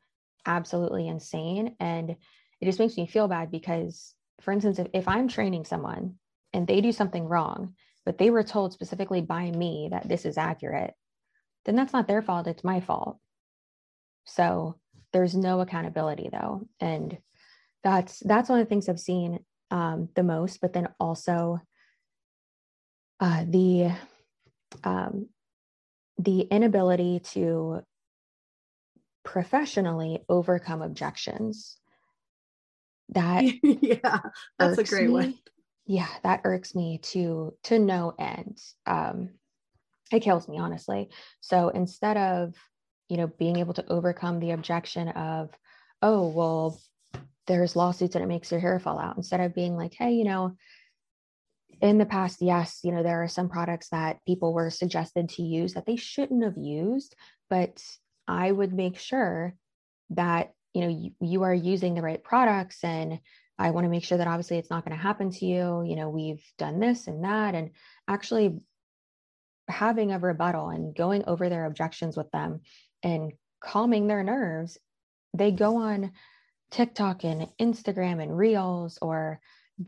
[0.45, 1.75] absolutely insane.
[1.79, 6.15] And it just makes me feel bad because for instance if, if i'm training someone
[6.53, 7.73] and they do something wrong
[8.05, 10.93] but they were told specifically by me that this is accurate
[11.65, 12.47] then that's not their fault.
[12.47, 13.19] It's my fault.
[14.25, 14.79] So
[15.13, 16.67] there's no accountability though.
[16.79, 17.17] And
[17.83, 19.39] that's that's one of the things i've seen
[19.71, 21.61] um, the most but then also
[23.21, 23.89] uh, the
[24.83, 25.29] um,
[26.17, 27.81] the inability to
[29.23, 31.77] professionally overcome objections.
[33.09, 34.19] That yeah
[34.57, 35.13] that's a great me.
[35.13, 35.35] one.
[35.85, 38.59] Yeah that irks me to to no end.
[38.85, 39.31] Um
[40.11, 41.09] it kills me honestly.
[41.41, 42.55] So instead of
[43.07, 45.49] you know being able to overcome the objection of
[46.01, 46.79] oh well
[47.47, 50.23] there's lawsuits and it makes your hair fall out instead of being like hey you
[50.23, 50.55] know
[51.81, 55.43] in the past, yes, you know, there are some products that people were suggested to
[55.43, 57.15] use that they shouldn't have used,
[57.49, 57.81] but
[58.27, 59.55] I would make sure
[60.11, 63.19] that, you know, you, you are using the right products and
[63.57, 65.83] I want to make sure that obviously it's not going to happen to you.
[65.83, 67.71] You know, we've done this and that, and
[68.07, 68.59] actually
[69.67, 72.61] having a rebuttal and going over their objections with them
[73.03, 74.77] and calming their nerves.
[75.33, 76.13] They go on
[76.71, 79.41] TikTok and Instagram and Reels or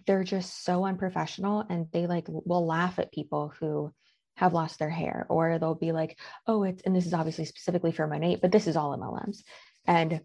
[0.05, 3.91] they're just so unprofessional and they like will laugh at people who
[4.37, 7.91] have lost their hair or they'll be like oh it's and this is obviously specifically
[7.91, 9.43] for Monat but this is all mlms
[9.85, 10.21] and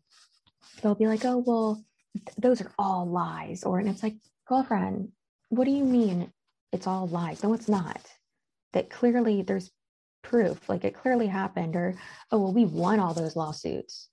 [0.81, 4.15] they'll be like oh well th- those are all lies or and it's like
[4.49, 5.11] girlfriend
[5.49, 6.33] what do you mean
[6.73, 7.43] it's all lies?
[7.43, 8.01] No it's not.
[8.73, 9.71] That clearly there's
[10.23, 11.95] proof, like it clearly happened, or
[12.31, 14.09] oh well, we won all those lawsuits.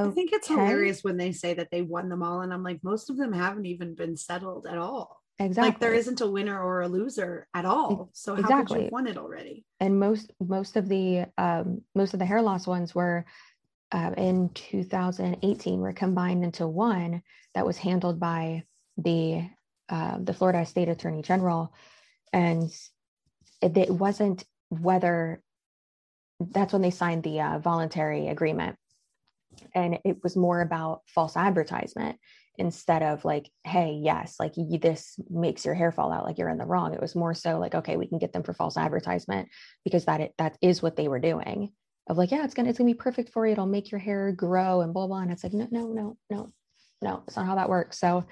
[0.00, 0.08] Okay.
[0.08, 2.80] I think it's hilarious when they say that they won them all, and I'm like,
[2.82, 5.20] most of them haven't even been settled at all.
[5.38, 5.70] Exactly.
[5.70, 8.10] Like there isn't a winner or a loser at all.
[8.12, 8.76] So how exactly.
[8.76, 9.64] could you won it already?
[9.80, 13.24] And most most of the um, most of the hair loss ones were
[13.92, 17.22] uh, in 2018 were combined into one
[17.54, 18.64] that was handled by
[18.98, 19.48] the
[19.88, 21.72] uh, the Florida State Attorney General,
[22.32, 22.70] and
[23.60, 25.42] it, it, wasn't whether
[26.38, 28.76] that's when they signed the uh, voluntary agreement,
[29.74, 32.18] and it was more about false advertisement
[32.58, 36.48] instead of like, hey, yes, like you, this makes your hair fall out, like you're
[36.48, 36.92] in the wrong.
[36.92, 39.48] It was more so like, okay, we can get them for false advertisement
[39.84, 41.72] because that it, that is what they were doing.
[42.08, 43.52] Of like, yeah, it's gonna it's gonna be perfect for you.
[43.52, 45.20] It'll make your hair grow and blah blah.
[45.20, 46.50] And it's like, no, no, no, no,
[47.00, 47.98] no, it's not how that works.
[48.00, 48.26] So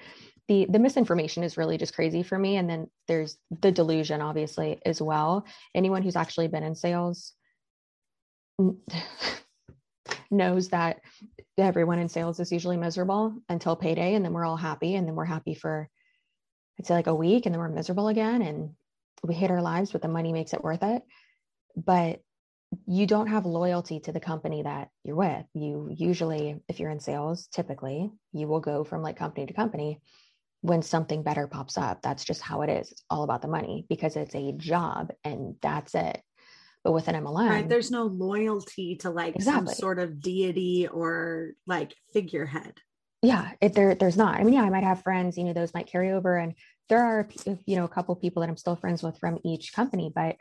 [0.47, 2.57] the the misinformation is really just crazy for me.
[2.57, 5.45] And then there's the delusion, obviously, as well.
[5.73, 7.33] Anyone who's actually been in sales
[10.31, 10.99] knows that
[11.57, 15.15] everyone in sales is usually miserable until payday and then we're all happy and then
[15.15, 15.89] we're happy for
[16.79, 18.69] i'd say like a week and then we're miserable again and
[19.23, 21.03] we hate our lives but the money makes it worth it.
[21.75, 22.21] But
[22.85, 25.45] you don't have loyalty to the company that you're with.
[25.53, 29.99] You usually if you're in sales typically you will go from like company to company
[30.61, 32.01] when something better pops up.
[32.01, 32.91] That's just how it is.
[32.91, 36.21] It's all about the money because it's a job and that's it
[36.83, 39.67] but with an MLM, right, there's no loyalty to like exactly.
[39.67, 42.73] some sort of deity or like figurehead.
[43.21, 44.39] Yeah, it, there there's not.
[44.39, 46.53] I mean, yeah, I might have friends, you know, those might carry over, and
[46.87, 47.27] there are
[47.65, 50.37] you know a couple people that I'm still friends with from each company, but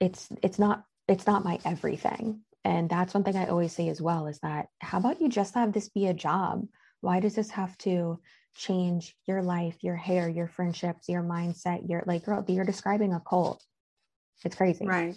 [0.00, 2.40] it's it's not it's not my everything.
[2.64, 5.54] And that's one thing I always say as well is that how about you just
[5.54, 6.66] have this be a job?
[7.00, 8.18] Why does this have to
[8.56, 11.88] change your life, your hair, your friendships, your mindset?
[11.88, 13.62] Your like, girl, you're describing a cult.
[14.44, 14.86] It's crazy.
[14.86, 15.14] Right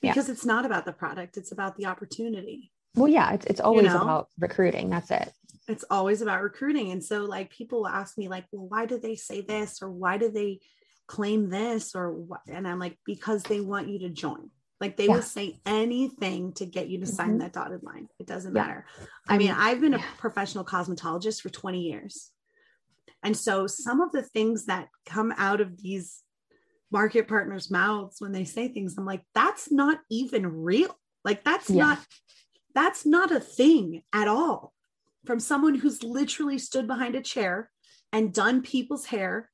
[0.00, 0.32] because yeah.
[0.32, 3.90] it's not about the product it's about the opportunity well yeah it's, it's always you
[3.90, 4.02] know?
[4.02, 5.32] about recruiting that's it
[5.68, 8.98] it's always about recruiting and so like people will ask me like well why do
[8.98, 10.58] they say this or why do they
[11.06, 15.06] claim this or what and i'm like because they want you to join like they
[15.06, 15.14] yeah.
[15.14, 17.38] will say anything to get you to sign mm-hmm.
[17.38, 18.62] that dotted line it doesn't yeah.
[18.62, 18.86] matter
[19.28, 22.30] i mean i've been a professional cosmetologist for 20 years
[23.22, 26.22] and so some of the things that come out of these
[26.90, 28.96] market partners' mouths when they say things.
[28.96, 30.96] I'm like, that's not even real.
[31.24, 31.84] Like that's yeah.
[31.84, 31.98] not
[32.74, 34.72] that's not a thing at all.
[35.26, 37.70] From someone who's literally stood behind a chair
[38.12, 39.50] and done people's hair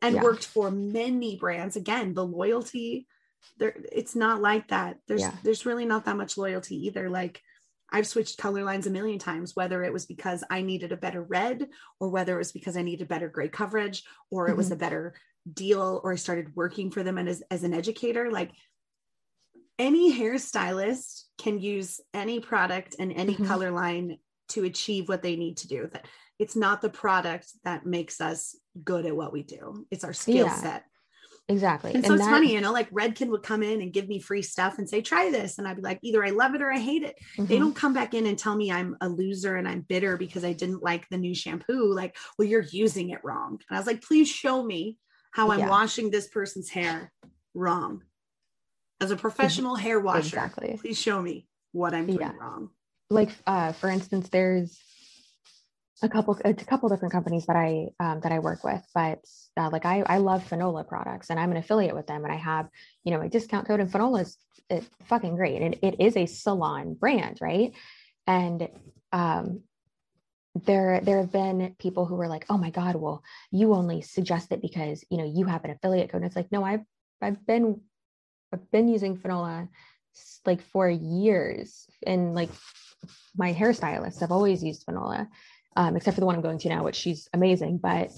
[0.00, 0.22] and yeah.
[0.22, 1.76] worked for many brands.
[1.76, 3.06] Again, the loyalty
[3.58, 4.98] there it's not like that.
[5.06, 5.32] There's yeah.
[5.42, 7.08] there's really not that much loyalty either.
[7.10, 7.40] Like
[7.90, 11.22] I've switched color lines a million times, whether it was because I needed a better
[11.22, 11.68] red,
[12.00, 14.58] or whether it was because I needed better gray coverage, or it mm-hmm.
[14.58, 15.14] was a better
[15.54, 18.50] deal or I started working for them and as, as an educator, like
[19.78, 23.46] any hairstylist can use any product and any mm-hmm.
[23.46, 24.18] color line
[24.50, 25.88] to achieve what they need to do.
[25.92, 26.06] That
[26.38, 29.86] it's not the product that makes us good at what we do.
[29.90, 30.84] It's our skill yeah, set.
[31.50, 31.94] Exactly.
[31.94, 34.20] And so and it's funny, you know, like Redken would come in and give me
[34.20, 35.56] free stuff and say, try this.
[35.56, 37.16] And I'd be like, either I love it or I hate it.
[37.38, 37.46] Mm-hmm.
[37.46, 40.44] They don't come back in and tell me I'm a loser and I'm bitter because
[40.44, 41.94] I didn't like the new shampoo.
[41.94, 43.58] Like, well, you're using it wrong.
[43.68, 44.98] And I was like, please show me
[45.38, 45.68] how I'm yeah.
[45.68, 47.12] washing this person's hair
[47.54, 48.02] wrong.
[49.00, 50.76] As a professional hair washer, exactly.
[50.80, 52.32] please show me what I'm doing yeah.
[52.40, 52.70] wrong.
[53.08, 54.76] Like, uh, for instance, there's
[56.02, 59.20] a couple, a couple different companies that I um, that I work with, but
[59.56, 62.36] uh, like I, I love Fanola products, and I'm an affiliate with them, and I
[62.36, 62.68] have
[63.04, 64.36] you know my discount code, and Fanola is
[65.04, 67.72] fucking great, and it is a salon brand, right?
[68.26, 68.68] And
[69.12, 69.62] um,
[70.54, 74.50] there there have been people who were like oh my god well you only suggest
[74.52, 76.22] it because you know you have an affiliate code.
[76.22, 76.82] And it's like no i've
[77.20, 77.80] i've been
[78.52, 79.68] i've been using fanola
[80.46, 82.50] like for years and like
[83.36, 85.28] my hairstylists have always used fanola
[85.76, 88.10] um, except for the one i'm going to now which she's amazing but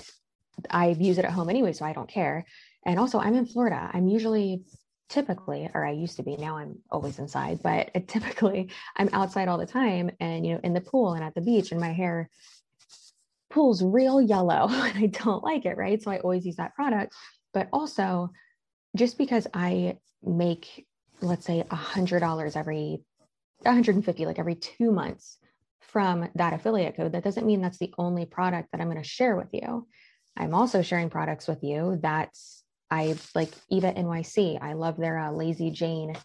[0.71, 2.45] i use it at home anyway so i don't care.
[2.87, 3.91] And also i'm in florida.
[3.93, 4.63] I'm usually
[5.11, 9.59] typically or i used to be now i'm always inside but typically i'm outside all
[9.59, 12.31] the time and you know in the pool and at the beach and my hair
[13.51, 16.01] pulls real yellow and i don't like it right?
[16.01, 17.13] So i always use that product.
[17.53, 18.31] But also
[18.97, 20.87] just because i make
[21.21, 23.03] let's say a hundred dollars every
[23.63, 25.39] 150 like every two months
[25.81, 29.09] from that affiliate code that doesn't mean that's the only product that i'm going to
[29.09, 29.87] share with you.
[30.37, 32.60] I'm also sharing products with you that's
[32.91, 34.61] I like Eva NYC.
[34.61, 36.17] I love their uh, Lazy Jane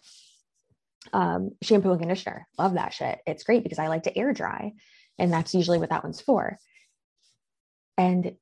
[1.12, 2.46] um, shampoo and conditioner.
[2.58, 3.18] Love that shit.
[3.26, 4.72] It's great because I like to air dry,
[5.18, 6.58] and that's usually what that one's for.
[7.96, 8.36] And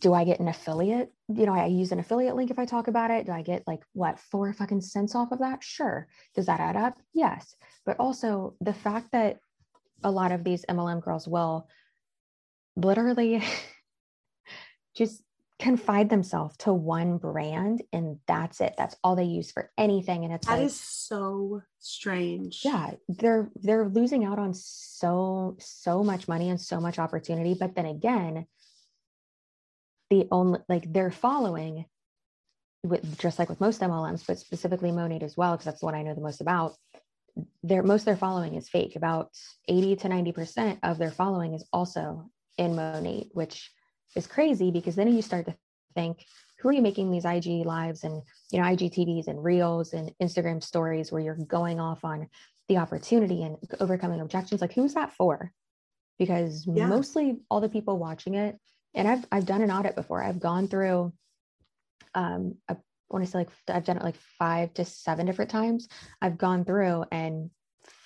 [0.00, 1.12] do I get an affiliate?
[1.28, 3.26] You know, I use an affiliate link if I talk about it.
[3.26, 5.62] Do I get like what four fucking cents off of that?
[5.64, 6.06] Sure.
[6.34, 6.94] Does that add up?
[7.12, 7.54] Yes.
[7.84, 9.38] But also the fact that
[10.02, 11.68] a lot of these MLM girls will
[12.76, 13.42] literally
[14.96, 15.22] just
[15.60, 20.34] confide themselves to one brand and that's it that's all they use for anything and
[20.34, 26.26] it's that like, is so strange yeah they're they're losing out on so so much
[26.26, 28.46] money and so much opportunity but then again
[30.10, 31.84] the only like they're following
[32.84, 35.94] with just like with most MLMs, but specifically Monat as well, because that's the one
[35.94, 36.74] I know the most about.
[37.62, 38.94] Their most of their following is fake.
[38.94, 39.30] About
[39.66, 43.72] 80 to 90% of their following is also in Monat, which
[44.14, 45.56] is crazy because then you start to
[45.94, 46.24] think,
[46.60, 50.62] who are you making these IG lives and you know IGTVs and reels and Instagram
[50.62, 52.28] stories where you're going off on
[52.68, 54.60] the opportunity and overcoming objections?
[54.60, 55.52] Like who's that for?
[56.18, 56.86] Because yeah.
[56.86, 58.58] mostly all the people watching it
[58.94, 60.22] and I've I've done an audit before.
[60.22, 61.12] I've gone through
[62.14, 62.76] um I
[63.10, 65.88] want to say like I've done it like five to seven different times.
[66.22, 67.50] I've gone through and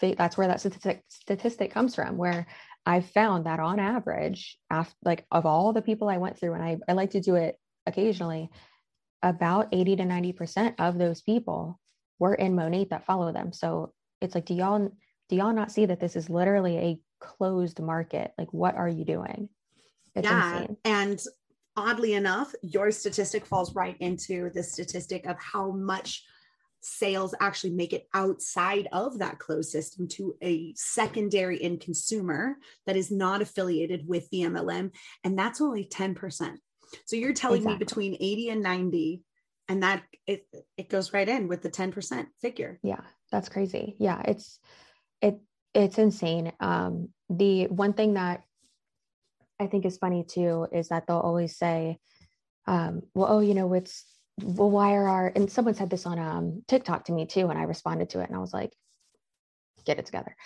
[0.00, 2.46] that's where that statistic statistic comes from where
[2.88, 6.62] I found that on average, after like of all the people I went through, and
[6.62, 8.48] I, I like to do it occasionally,
[9.22, 11.78] about 80 to 90% of those people
[12.18, 13.52] were in Monat that follow them.
[13.52, 14.90] So it's like, do y'all
[15.28, 18.32] do y'all not see that this is literally a closed market?
[18.38, 19.50] Like, what are you doing?
[20.14, 20.60] It's yeah.
[20.60, 20.76] Insane.
[20.86, 21.22] And
[21.76, 26.24] oddly enough, your statistic falls right into the statistic of how much
[26.80, 32.96] sales actually make it outside of that closed system to a secondary end consumer that
[32.96, 34.92] is not affiliated with the MLM.
[35.24, 36.56] And that's only 10%.
[37.06, 37.74] So you're telling exactly.
[37.74, 39.22] me between 80 and 90,
[39.68, 42.78] and that it it goes right in with the 10% figure.
[42.82, 43.96] Yeah, that's crazy.
[43.98, 44.58] Yeah, it's
[45.20, 45.38] it
[45.74, 46.52] it's insane.
[46.60, 48.44] Um the one thing that
[49.60, 51.98] I think is funny too is that they'll always say,
[52.66, 54.04] um, well, oh, you know, it's
[54.42, 57.62] why are our and someone said this on um TikTok to me too, and I
[57.62, 58.72] responded to it and I was like,
[59.84, 60.36] get it together.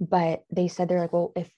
[0.00, 1.50] But they said they're like, well, if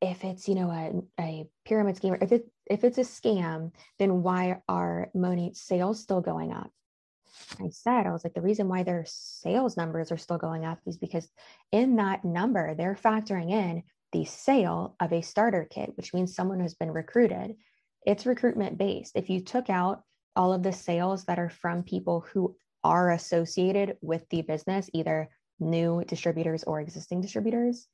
[0.00, 4.22] if it's you know a, a pyramid scheme, if it if it's a scam, then
[4.22, 6.70] why are Monat sales still going up?
[7.60, 10.78] I said, I was like, the reason why their sales numbers are still going up
[10.86, 11.28] is because
[11.72, 16.60] in that number, they're factoring in the sale of a starter kit, which means someone
[16.60, 17.54] who's been recruited.
[18.06, 19.12] It's recruitment based.
[19.14, 20.02] If you took out
[20.36, 25.28] all of the sales that are from people who are associated with the business, either
[25.58, 27.86] new distributors or existing distributors,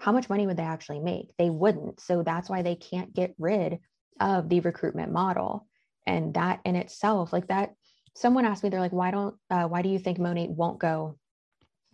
[0.00, 1.28] how much money would they actually make?
[1.38, 2.00] They wouldn't.
[2.00, 3.78] So that's why they can't get rid
[4.20, 5.66] of the recruitment model.
[6.06, 7.74] And that in itself, like that,
[8.16, 11.18] someone asked me, they're like, why don't, uh, why do you think Monat won't go,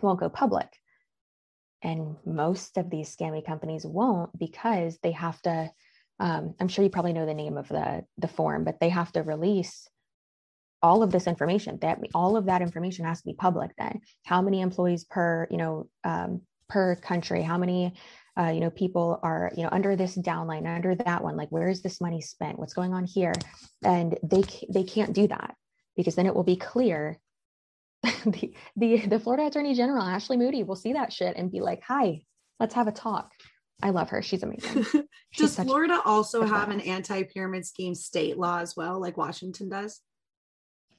[0.00, 0.68] won't go public?
[1.82, 5.70] And most of these scammy companies won't because they have to,
[6.20, 9.12] um, I'm sure you probably know the name of the, the form, but they have
[9.12, 9.88] to release
[10.82, 11.78] all of this information.
[11.80, 14.00] That all of that information has to be public then.
[14.24, 17.42] How many employees per you know um, per country?
[17.42, 17.94] How many
[18.38, 21.36] uh, you know people are you know under this downline under that one?
[21.36, 22.58] Like where is this money spent?
[22.58, 23.32] What's going on here?
[23.82, 25.56] And they they can't do that
[25.96, 27.18] because then it will be clear
[28.02, 31.82] the, the the Florida Attorney General Ashley Moody will see that shit and be like,
[31.88, 32.22] "Hi,
[32.60, 33.32] let's have a talk."
[33.82, 34.22] I love her.
[34.22, 34.84] She's amazing.
[35.30, 40.00] She's does Florida also have an anti-pyramid scheme state law as well, like Washington does?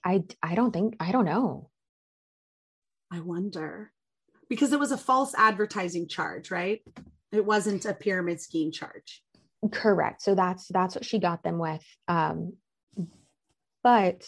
[0.03, 1.69] I I don't think I don't know.
[3.11, 3.91] I wonder
[4.49, 6.81] because it was a false advertising charge, right?
[7.31, 9.23] It wasn't a pyramid scheme charge.
[9.71, 10.21] Correct.
[10.21, 11.83] So that's that's what she got them with.
[12.07, 12.53] Um,
[13.83, 14.27] but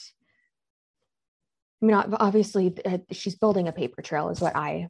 [1.82, 4.88] I mean, obviously, uh, she's building a paper trail, is what I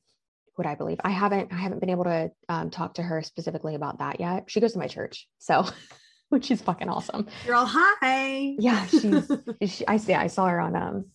[0.58, 1.00] what I believe.
[1.04, 4.46] I haven't I haven't been able to um, talk to her specifically about that yet.
[4.48, 5.65] She goes to my church, so
[6.30, 7.28] which is fucking awesome.
[7.46, 8.56] You're all hi.
[8.60, 9.32] Yeah, she's.
[9.65, 10.13] she, I see.
[10.13, 11.06] I saw her on um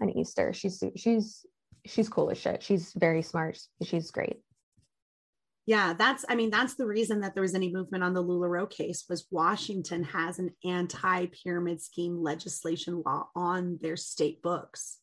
[0.00, 0.52] on Easter.
[0.52, 1.44] She's she's
[1.86, 2.62] she's cool as shit.
[2.62, 3.58] She's very smart.
[3.82, 4.38] She's great
[5.66, 8.68] yeah that's i mean that's the reason that there was any movement on the LuLaRoe
[8.68, 14.98] case was washington has an anti-pyramid scheme legislation law on their state books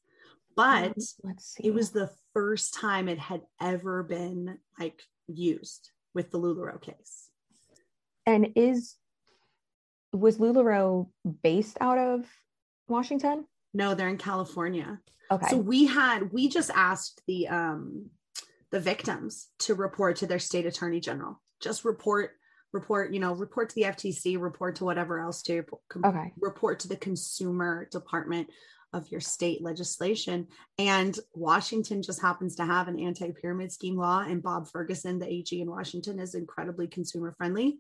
[0.55, 0.97] but
[1.59, 7.29] it was the first time it had ever been like used with the LuLaRoe case.
[8.25, 8.95] And is
[10.13, 11.07] was LuLaRoe
[11.43, 12.25] based out of
[12.87, 13.45] washington?
[13.73, 14.99] No they're in california.
[15.31, 15.47] Okay.
[15.49, 18.09] So we had we just asked the um
[18.71, 21.41] the victims to report to their state attorney general.
[21.61, 22.31] Just report,
[22.73, 25.63] report, you know, report to the FTC, report to whatever else to
[26.05, 26.31] okay.
[26.39, 28.49] report to the consumer department
[28.93, 30.47] of your state legislation.
[30.77, 34.19] And Washington just happens to have an anti pyramid scheme law.
[34.19, 37.79] And Bob Ferguson, the AG in Washington, is incredibly consumer friendly.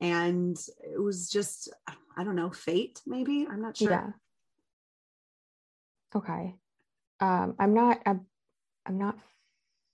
[0.00, 1.68] and it was just
[2.16, 3.46] I don't know, fate maybe.
[3.48, 3.90] I'm not sure.
[3.90, 4.10] Yeah.
[6.16, 6.54] Okay.
[7.20, 8.00] Um, I'm not.
[8.06, 8.26] I'm,
[8.86, 9.16] I'm not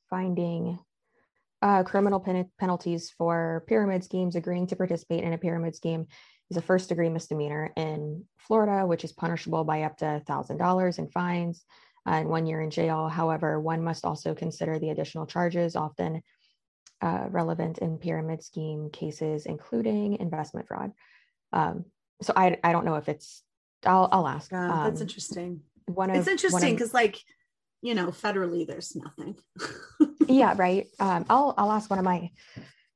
[0.09, 0.79] finding
[1.61, 4.37] uh, criminal pen- penalties for pyramid schemes.
[4.37, 6.07] Agreeing to participate in a pyramid scheme
[6.55, 10.99] is a first degree misdemeanor in Florida, which is punishable by up to thousand dollars
[10.99, 11.65] in fines
[12.07, 13.09] and one year in jail.
[13.09, 16.23] However, one must also consider the additional charges, often
[17.03, 20.93] uh, relevant in pyramid scheme cases, including investment fraud.
[21.53, 21.87] Um,
[22.23, 23.43] so I, I don't know if it's,
[23.85, 24.53] I'll, I'll ask.
[24.53, 25.61] Yeah, um, that's interesting.
[25.87, 27.19] One of, it's interesting because like,
[27.83, 29.37] you know, federally there's nothing.
[30.29, 30.55] yeah.
[30.57, 30.87] Right.
[31.01, 32.31] Um, I'll, I'll ask one of my,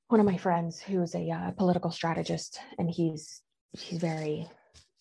[0.07, 3.43] one of my friends who's a uh, political strategist and he's,
[3.73, 4.49] he's very,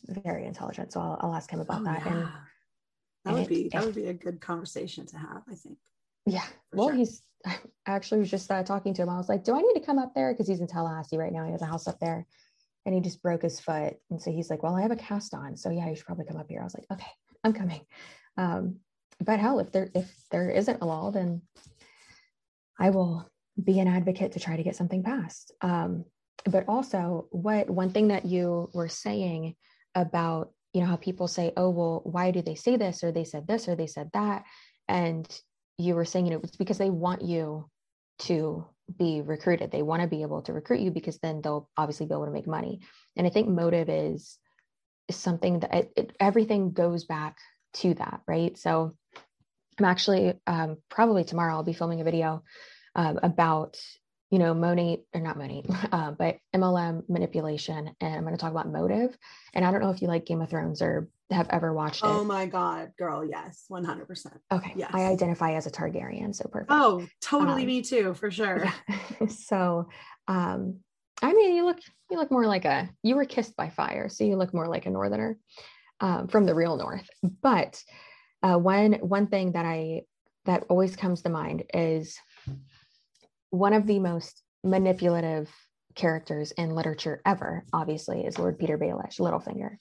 [0.07, 0.91] very intelligent.
[0.93, 2.01] So I'll, I'll ask him about oh, that.
[2.05, 2.11] Yeah.
[2.11, 2.27] And
[3.25, 5.77] that would be that would be a good conversation to have i think.
[6.25, 6.45] Yeah.
[6.73, 6.95] Well sure.
[6.95, 9.09] he's I actually was just uh, talking to him.
[9.09, 10.33] I was like do i need to come up there?
[10.33, 11.45] Because he's in tallahassee right now.
[11.45, 12.25] He has a house up there.
[12.85, 13.95] And he just broke his foot.
[14.09, 15.57] And so he's like well i have a cast on.
[15.57, 16.61] So yeah you should probably come up here.
[16.61, 17.11] I was like okay
[17.43, 17.81] i'm coming.
[18.37, 18.77] Um,
[19.19, 21.41] but hell if there if there isn't a law then
[22.79, 23.27] i will
[23.61, 25.51] be an advocate to try to get something passed.
[25.61, 26.05] Um,
[26.45, 29.55] but also what one thing that you were saying
[29.95, 33.23] about you know how people say oh well why do they say this or they
[33.23, 34.43] said this or they said that?
[34.87, 35.27] And
[35.77, 37.69] you were saying you know it's because they want you
[38.19, 38.65] to
[38.97, 39.71] be recruited.
[39.71, 42.31] They want to be able to recruit you because then they'll obviously be able to
[42.31, 42.79] make money.
[43.15, 44.37] And i think motive is,
[45.07, 47.37] is something that it, it, everything goes back
[47.75, 48.57] to that right?
[48.57, 48.95] So
[49.79, 52.43] i'm actually um, probably tomorrow i'll be filming a video
[52.95, 53.77] um, about
[54.29, 57.91] you know, Monat or not Monat, uh, but MLM manipulation.
[58.01, 59.17] And I'm going to talk about motive.
[59.53, 62.07] And I don't know if you like Game of Thrones or have ever watched it.
[62.07, 63.25] Oh my God, girl.
[63.25, 63.65] Yes.
[63.69, 64.27] 100%.
[64.51, 64.73] Okay.
[64.75, 64.91] Yes.
[64.93, 66.35] I identify as a Targaryen.
[66.35, 66.71] So perfect.
[66.71, 67.61] Oh, totally.
[67.61, 68.65] Um, me too, for sure.
[68.65, 69.27] Yeah.
[69.29, 69.89] so,
[70.27, 70.79] um,
[71.21, 74.09] I mean, you look, you look more like a, you were kissed by fire.
[74.09, 75.37] So you look more like a Northerner
[75.99, 77.09] um, from the real North.
[77.41, 77.81] But
[78.43, 80.03] uh, one, one thing that I,
[80.45, 82.17] that always comes to mind is
[83.49, 85.49] one of the most manipulative
[85.95, 89.77] characters in literature ever, obviously, is Lord Petyr Baelish, Littlefinger.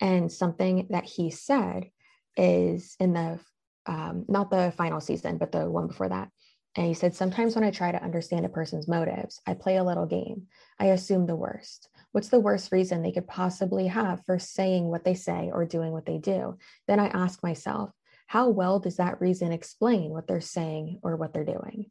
[0.00, 1.90] And something that he said
[2.36, 3.40] is in the
[3.86, 6.28] um, not the final season, but the one before that.
[6.76, 9.84] And he said, Sometimes when I try to understand a person's motives, I play a
[9.84, 10.46] little game.
[10.78, 11.88] I assume the worst.
[12.12, 15.92] What's the worst reason they could possibly have for saying what they say or doing
[15.92, 16.56] what they do?
[16.86, 17.90] Then I ask myself,
[18.26, 21.90] how well does that reason explain what they're saying or what they're doing?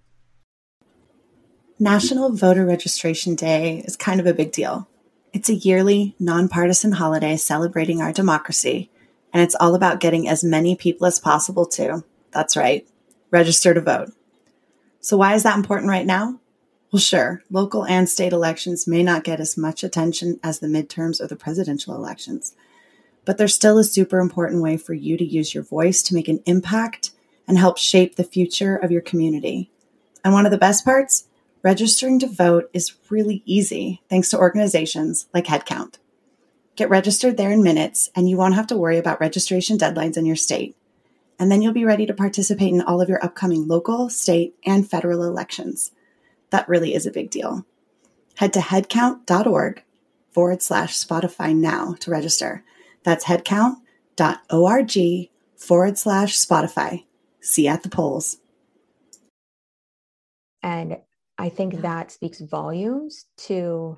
[1.81, 4.87] National Voter Registration Day is kind of a big deal.
[5.33, 8.91] It's a yearly, nonpartisan holiday celebrating our democracy,
[9.33, 12.87] and it's all about getting as many people as possible to, that's right,
[13.31, 14.11] register to vote.
[14.99, 16.39] So, why is that important right now?
[16.91, 21.19] Well, sure, local and state elections may not get as much attention as the midterms
[21.19, 22.53] or the presidential elections,
[23.25, 26.27] but they're still a super important way for you to use your voice to make
[26.27, 27.09] an impact
[27.47, 29.71] and help shape the future of your community.
[30.23, 31.27] And one of the best parts,
[31.63, 35.95] registering to vote is really easy thanks to organizations like Headcount.
[36.75, 40.25] Get registered there in minutes, and you won't have to worry about registration deadlines in
[40.25, 40.75] your state.
[41.37, 44.89] And then you'll be ready to participate in all of your upcoming local, state, and
[44.89, 45.91] federal elections
[46.51, 47.65] that really is a big deal.
[48.35, 49.83] Head to headcount.org
[50.31, 52.63] forward slash Spotify now to register.
[53.03, 54.97] That's headcount.org
[55.55, 57.05] forward slash Spotify.
[57.41, 58.37] See you at the polls.
[60.61, 60.99] And
[61.41, 63.97] I think that speaks volumes to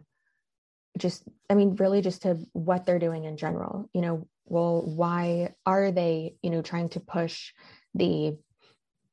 [0.98, 3.90] just, I mean, really just to what they're doing in general.
[3.94, 7.52] You know, well, why are they, you know, trying to push
[7.94, 8.38] the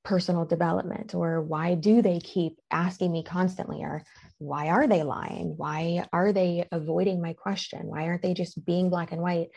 [0.04, 4.04] personal development or why do they keep asking me constantly or
[4.38, 5.54] why are they lying?
[5.56, 7.88] Why are they avoiding my question?
[7.88, 9.48] Why aren't they just being black and white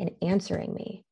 [0.00, 1.04] and answering me?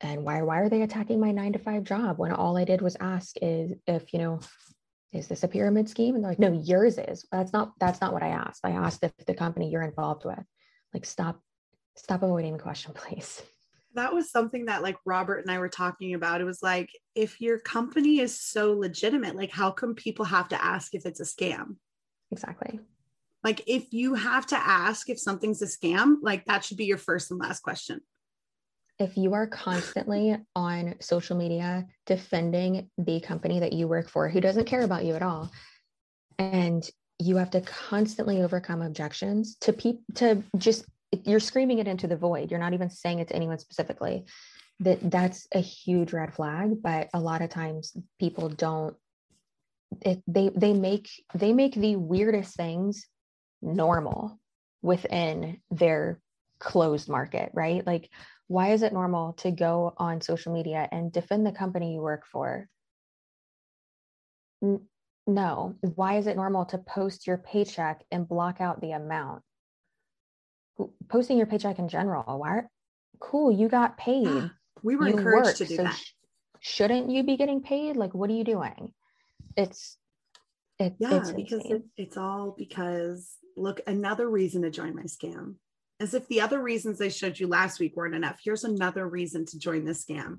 [0.00, 2.80] And why why are they attacking my 9 to 5 job when all I did
[2.80, 4.40] was ask is if you know
[5.12, 8.12] is this a pyramid scheme and they're like no yours is that's not that's not
[8.12, 10.44] what I asked I asked if the company you're involved with
[10.94, 11.40] like stop
[11.96, 13.42] stop avoiding the question please
[13.94, 16.40] that was something that like Robert and I were talking about.
[16.40, 20.64] It was like, if your company is so legitimate, like how come people have to
[20.64, 21.76] ask if it's a scam?
[22.30, 22.80] Exactly.
[23.42, 26.98] Like if you have to ask if something's a scam, like that should be your
[26.98, 28.00] first and last question.
[29.00, 34.42] If you are constantly on social media defending the company that you work for who
[34.42, 35.50] doesn't care about you at all,
[36.38, 36.88] and
[37.18, 40.84] you have to constantly overcome objections to people to just
[41.24, 42.50] you're screaming it into the void.
[42.50, 44.26] You're not even saying it to anyone specifically.
[44.80, 48.96] That that's a huge red flag but a lot of times people don't
[50.02, 53.06] it, they they make they make the weirdest things
[53.60, 54.38] normal
[54.82, 56.20] within their
[56.58, 57.86] closed market right?
[57.86, 58.10] Like
[58.50, 62.24] why is it normal to go on social media and defend the company you work
[62.26, 62.68] for
[64.62, 64.86] N-
[65.26, 69.42] no why is it normal to post your paycheck and block out the amount
[71.08, 72.38] posting your paycheck in general.
[72.38, 72.62] Why?
[73.18, 74.50] Cool, you got paid.
[74.82, 75.94] we were you encouraged worked, to do so that.
[75.94, 76.12] Sh-
[76.60, 77.96] shouldn't you be getting paid?
[77.96, 78.92] Like, what are you doing?
[79.56, 79.96] It's
[80.78, 85.56] it, yeah, it's because it, it's all because look, another reason to join my scam.
[86.00, 88.40] As if the other reasons I showed you last week weren't enough.
[88.42, 90.38] Here's another reason to join the scam.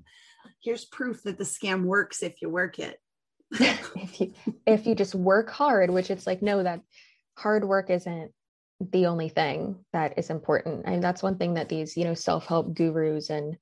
[0.62, 2.98] Here's proof that the scam works if you work it.
[3.52, 4.34] if you
[4.66, 6.80] if you just work hard, which it's like, no, that
[7.36, 8.32] hard work isn't
[8.90, 10.84] the only thing that is important.
[10.86, 13.56] And that's one thing that these, you know, self-help gurus and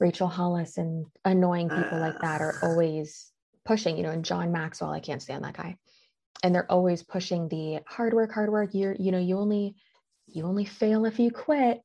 [0.00, 3.30] Rachel Hollis and annoying people uh, like that are always
[3.64, 5.76] pushing, you know, and John Maxwell, I can't stand that guy.
[6.42, 8.70] And they're always pushing the hard work, hard work.
[8.72, 9.74] You're, you know, you only
[10.32, 11.80] you only fail if you quit.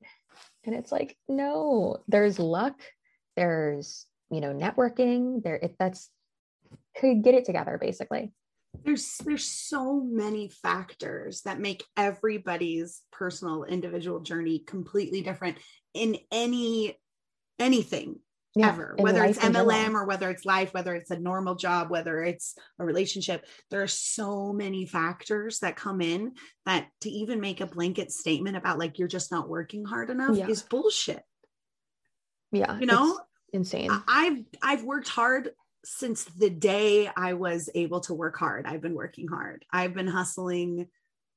[0.66, 2.80] And it's like, no, there's luck,
[3.36, 6.10] there's, you know, networking, there it that's
[6.96, 8.32] could get it together basically
[8.84, 15.58] there's there's so many factors that make everybody's personal individual journey completely different
[15.94, 16.98] in any
[17.60, 18.20] anything
[18.56, 22.24] yeah, ever whether it's mlm or whether it's life whether it's a normal job whether
[22.24, 26.34] it's a relationship there are so many factors that come in
[26.66, 30.38] that to even make a blanket statement about like you're just not working hard enough
[30.38, 30.48] yeah.
[30.48, 31.24] is bullshit.
[32.52, 33.20] Yeah you know?
[33.52, 33.90] insane.
[34.08, 35.50] I've i've worked hard
[35.86, 39.66] since the day I was able to work hard, I've been working hard.
[39.72, 40.88] I've been hustling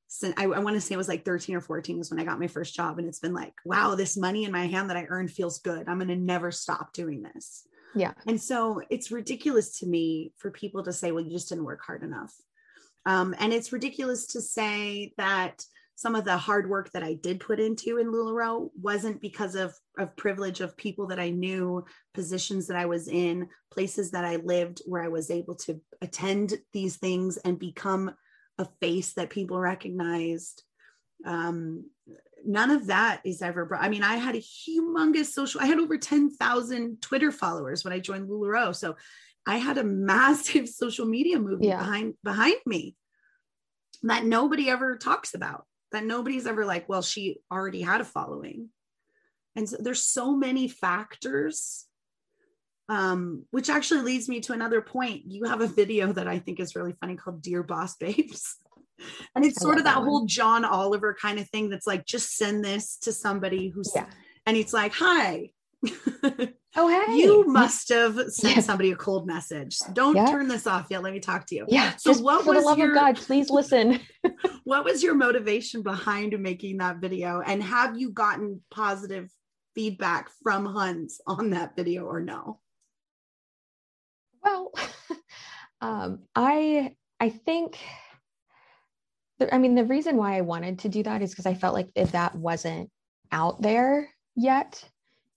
[0.07, 2.23] since I, I want to say it was like 13 or 14 was when I
[2.23, 2.97] got my first job.
[2.97, 5.87] And it's been like, wow, this money in my hand that I earned feels good.
[5.87, 7.67] I'm going to never stop doing this.
[7.95, 8.13] Yeah.
[8.25, 11.81] And so it's ridiculous to me for people to say, well, you just didn't work
[11.85, 12.33] hard enough.
[13.05, 15.63] Um, and it's ridiculous to say that
[15.95, 19.73] some of the hard work that I did put into in LuLaRoe wasn't because of,
[19.97, 21.83] of privilege of people that I knew,
[22.13, 26.53] positions that I was in, places that I lived where I was able to attend
[26.71, 28.13] these things and become
[28.57, 30.63] a face that people recognized.
[31.25, 31.89] Um,
[32.45, 33.83] none of that is ever brought.
[33.83, 37.99] I mean, I had a humongous social, I had over 10,000 Twitter followers when I
[37.99, 38.75] joined LuLaRoe.
[38.75, 38.95] So
[39.45, 41.77] I had a massive social media movement yeah.
[41.77, 42.95] behind behind me
[44.03, 48.69] that nobody ever talks about that nobody's ever like, well, she already had a following.
[49.55, 51.86] And so there's so many factors.
[52.89, 55.23] Um, which actually leads me to another point.
[55.27, 58.57] You have a video that I think is really funny called Dear Boss Babes.
[59.35, 62.35] And it's sort of that, that whole John Oliver kind of thing that's like, just
[62.35, 64.07] send this to somebody who's, yeah.
[64.47, 65.51] and it's like, hi,
[66.79, 67.17] Oh, hey.
[67.17, 69.79] You must have sent somebody a cold message.
[69.93, 71.01] Don't turn this off yet.
[71.01, 71.65] Let me talk to you.
[71.67, 71.95] Yeah.
[71.95, 73.99] So what for was the love your, of God, please listen.
[74.63, 77.41] what was your motivation behind making that video?
[77.41, 79.31] And have you gotten positive
[79.73, 82.59] feedback from Huns on that video or no?
[84.43, 84.73] Well,
[85.81, 87.79] um, I I think
[89.51, 91.89] I mean the reason why I wanted to do that is because I felt like
[91.95, 92.89] if that wasn't
[93.31, 94.83] out there yet,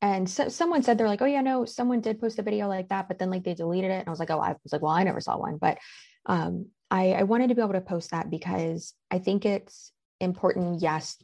[0.02, 2.88] and so someone said they're like oh yeah no someone did post a video like
[2.88, 4.82] that but then like they deleted it and i was like oh i was like
[4.82, 5.78] well i never saw one but
[6.26, 10.80] um i i wanted to be able to post that because i think it's important
[10.80, 11.16] yes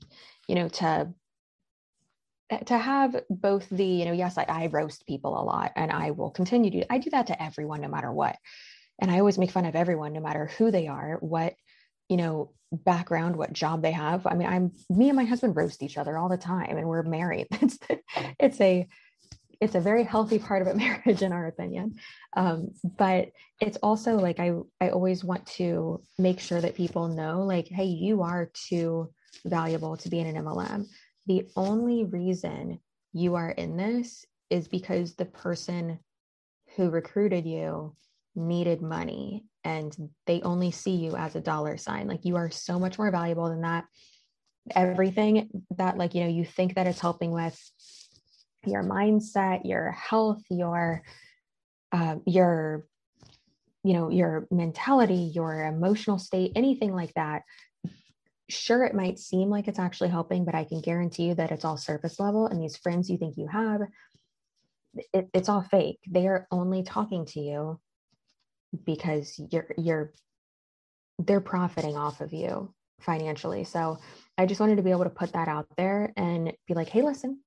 [0.49, 1.09] you know to
[2.67, 6.13] to have both the you know yes I, I roast people a lot and i
[6.13, 8.37] will continue to i do that to everyone no matter what.
[9.01, 11.55] And i always make fun of everyone no matter who they are what
[12.09, 14.27] you know background what job they have.
[14.27, 17.03] I mean i'm me and my husband roast each other all the time and we're
[17.03, 17.49] married.
[17.61, 17.79] It's
[18.39, 18.89] it's a
[19.61, 21.97] it's a very healthy part of a marriage in our opinion.
[22.37, 23.31] Um, but
[23.61, 27.85] it's also like i i always want to make sure that people know like hey
[27.85, 29.11] you are too
[29.45, 30.87] valuable to be in an mlm
[31.27, 32.81] the only reason
[33.13, 35.99] you are in this is because the person
[36.77, 37.95] who recruited you
[38.35, 39.97] needed money and
[40.27, 42.07] they only see you as a dollar sign.
[42.07, 43.85] Like you are so much more valuable than that.
[44.75, 47.59] Everything that like you know you think that it's helping with
[48.67, 51.03] your mindset your health your
[51.93, 52.85] uh, your
[53.85, 57.43] you know your mentality your emotional state anything like that
[58.49, 61.65] sure it might seem like it's actually helping but i can guarantee you that it's
[61.65, 63.81] all surface level and these friends you think you have
[65.13, 67.81] it, it's all fake they are only talking to you
[68.85, 70.13] because you're you're
[71.19, 73.65] they're profiting off of you financially.
[73.65, 73.99] So
[74.39, 77.03] I just wanted to be able to put that out there and be like, hey,
[77.03, 77.41] listen,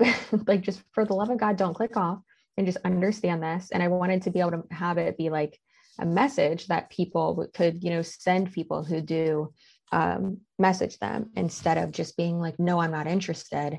[0.46, 2.20] like just for the love of God, don't click off
[2.56, 3.70] and just understand this.
[3.72, 5.58] And I wanted to be able to have it be like
[5.98, 9.52] a message that people could, you know, send people who do
[9.92, 13.78] um, message them instead of just being like, no, I'm not interested.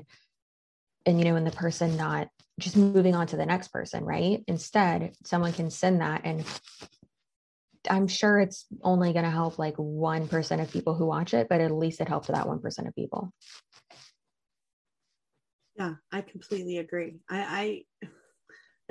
[1.06, 4.44] And, you know, and the person not just moving on to the next person, right?
[4.46, 6.44] Instead, someone can send that and
[7.88, 11.62] I'm sure it's only going to help like 1% of people who watch it, but
[11.62, 13.32] at least it helps that 1% of people.
[15.78, 17.20] Yeah, I completely agree.
[17.30, 18.08] I, I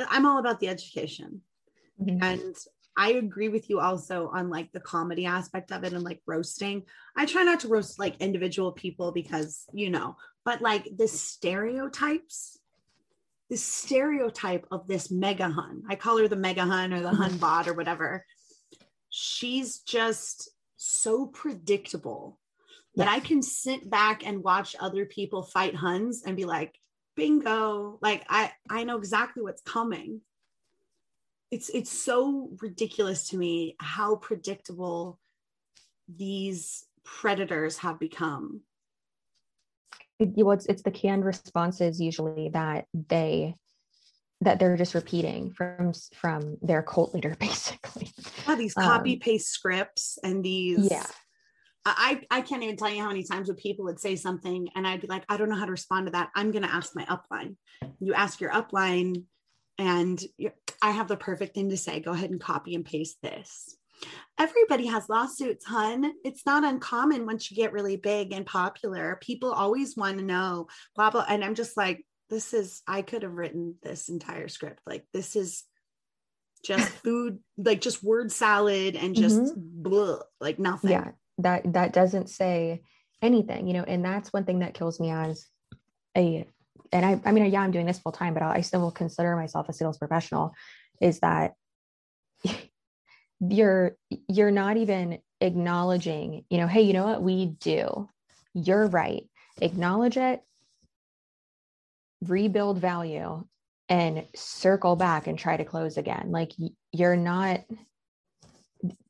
[0.09, 1.41] I'm all about the education.
[2.01, 2.23] Mm-hmm.
[2.23, 2.55] And
[2.99, 6.83] I agree with you also on like the comedy aspect of it and like roasting.
[7.15, 12.59] I try not to roast like individual people because, you know, but like the stereotypes
[13.49, 15.83] the stereotype of this mega hun.
[15.89, 17.39] I call her the mega hun or the hun mm-hmm.
[17.39, 18.25] bot or whatever.
[19.09, 22.37] She's just so predictable
[22.95, 26.77] that I can sit back and watch other people fight huns and be like,
[27.15, 30.21] bingo, like I I know exactly what's coming.
[31.51, 35.19] It's it's so ridiculous to me how predictable
[36.07, 38.61] these predators have become
[40.19, 43.55] well, it's, it's the canned responses usually that they
[44.41, 48.11] that they're just repeating from from their cult leader basically
[48.47, 51.05] yeah, these copy um, paste scripts and these yeah
[51.85, 54.85] I, I can't even tell you how many times when people would say something and
[54.85, 56.29] I'd be like, I don't know how to respond to that.
[56.35, 57.55] I'm going to ask my upline.
[57.99, 59.23] You ask your upline,
[59.79, 60.21] and
[60.81, 61.99] I have the perfect thing to say.
[61.99, 63.75] Go ahead and copy and paste this
[64.37, 66.11] everybody has lawsuits, hun.
[66.23, 69.17] It's not uncommon once you get really big and popular.
[69.21, 71.25] People always want to know, blah, blah.
[71.27, 74.79] And I'm just like, this is, I could have written this entire script.
[74.85, 75.63] Like, this is
[76.63, 79.59] just food, like just word salad and just mm-hmm.
[79.83, 80.91] blah, like nothing.
[80.91, 81.11] Yeah.
[81.39, 82.81] That, that doesn't say
[83.21, 85.47] anything, you know, and that's one thing that kills me as
[86.15, 86.47] a
[86.91, 89.35] and I, I mean, yeah, I'm doing this full time, but I still will consider
[89.35, 90.53] myself a sales professional.
[91.01, 91.53] Is that
[93.39, 93.95] you're
[94.27, 98.09] you're not even acknowledging, you know, hey, you know what we do.
[98.53, 99.23] You're right.
[99.61, 100.41] Acknowledge it,
[102.21, 103.43] rebuild value,
[103.87, 106.31] and circle back and try to close again.
[106.31, 106.51] Like
[106.91, 107.61] you're not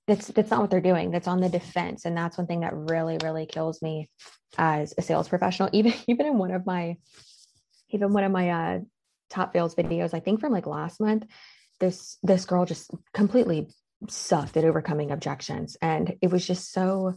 [0.09, 2.73] that's that's not what they're doing that's on the defense and that's one thing that
[2.73, 4.09] really really kills me
[4.57, 6.97] as a sales professional even even in one of my
[7.91, 8.79] even one of my uh
[9.29, 11.25] top fails videos i think from like last month
[11.79, 13.67] this this girl just completely
[14.07, 17.15] sucked at overcoming objections and it was just so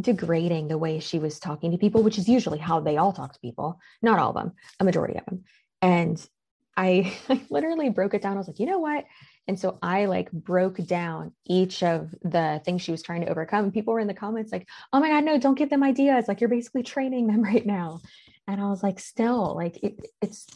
[0.00, 3.32] degrading the way she was talking to people which is usually how they all talk
[3.32, 5.44] to people not all of them a majority of them
[5.82, 6.28] and
[6.76, 9.04] I, I literally broke it down i was like you know what
[9.48, 13.70] and so I like broke down each of the things she was trying to overcome.
[13.70, 16.26] People were in the comments like, oh my God, no, don't give them ideas.
[16.26, 18.00] Like you're basically training them right now.
[18.46, 20.46] And I was like, still, like it, it's,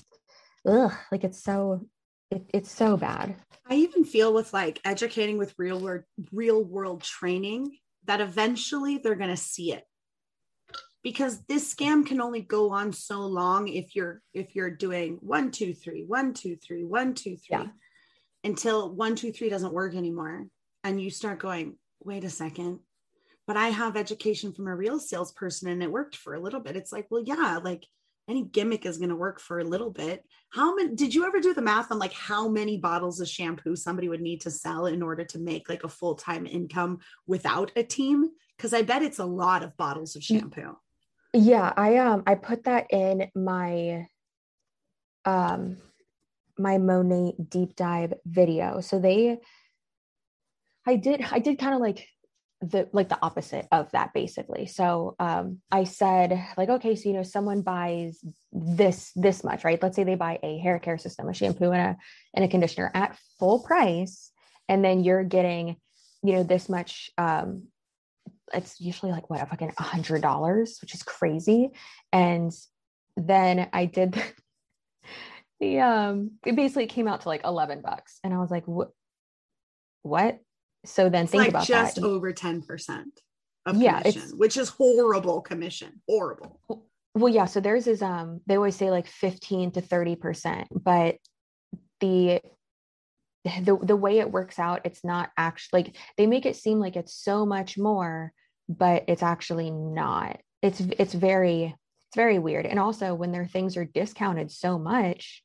[0.66, 1.86] ugh, like it's so,
[2.30, 3.34] it, it's so bad.
[3.68, 9.14] I even feel with like educating with real world, real world training that eventually they're
[9.16, 9.84] going to see it
[11.02, 15.50] because this scam can only go on so long if you're if you're doing one
[15.50, 17.66] two three one two three one two three yeah
[18.44, 20.46] until one, two, three doesn't work anymore.
[20.84, 22.80] And you start going, wait a second,
[23.46, 26.76] but I have education from a real salesperson and it worked for a little bit.
[26.76, 27.86] It's like, well, yeah, like
[28.28, 30.24] any gimmick is going to work for a little bit.
[30.50, 33.74] How many did you ever do the math on like how many bottles of shampoo
[33.76, 37.72] somebody would need to sell in order to make like a full time income without
[37.76, 38.30] a team?
[38.56, 40.76] Because I bet it's a lot of bottles of shampoo.
[41.32, 44.06] Yeah, I um I put that in my
[45.24, 45.78] um
[46.60, 48.80] my Monat deep dive video.
[48.80, 49.38] So they,
[50.86, 52.06] I did, I did kind of like
[52.62, 54.66] the like the opposite of that basically.
[54.66, 59.82] So um, I said like, okay, so you know, someone buys this this much, right?
[59.82, 61.96] Let's say they buy a hair care system, a shampoo, and a
[62.34, 64.30] and a conditioner at full price,
[64.68, 65.76] and then you're getting,
[66.22, 67.10] you know, this much.
[67.16, 67.68] Um,
[68.52, 71.70] it's usually like what a fucking a hundred dollars, which is crazy.
[72.12, 72.52] And
[73.16, 74.22] then I did
[75.60, 78.92] the um it basically came out to like 11 bucks and i was like what
[80.02, 80.40] what
[80.84, 82.04] so then it's think like about just that.
[82.04, 83.04] over 10%
[83.66, 86.00] of yeah it's, which is horrible commission.
[86.08, 86.60] Horrible.
[87.14, 91.16] Well yeah so theirs is um they always say like 15 to 30% but
[92.00, 92.40] the
[93.44, 96.96] the the way it works out it's not actually like they make it seem like
[96.96, 98.32] it's so much more
[98.68, 100.40] but it's actually not.
[100.62, 102.66] It's it's very it's very weird.
[102.66, 105.42] And also when their things are discounted so much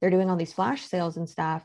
[0.00, 1.62] they're doing all these flash sales and stuff,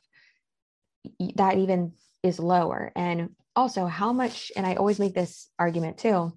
[1.36, 1.93] that even
[2.24, 2.91] is lower.
[2.95, 6.34] And also, how much, and I always make this argument too,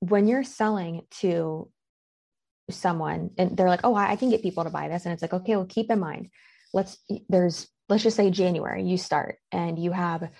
[0.00, 1.70] when you're selling to
[2.70, 5.04] someone and they're like, oh, I can get people to buy this.
[5.04, 6.28] And it's like, okay, well, keep in mind,
[6.72, 6.98] let's,
[7.28, 10.30] there's, let's just say January, you start and you have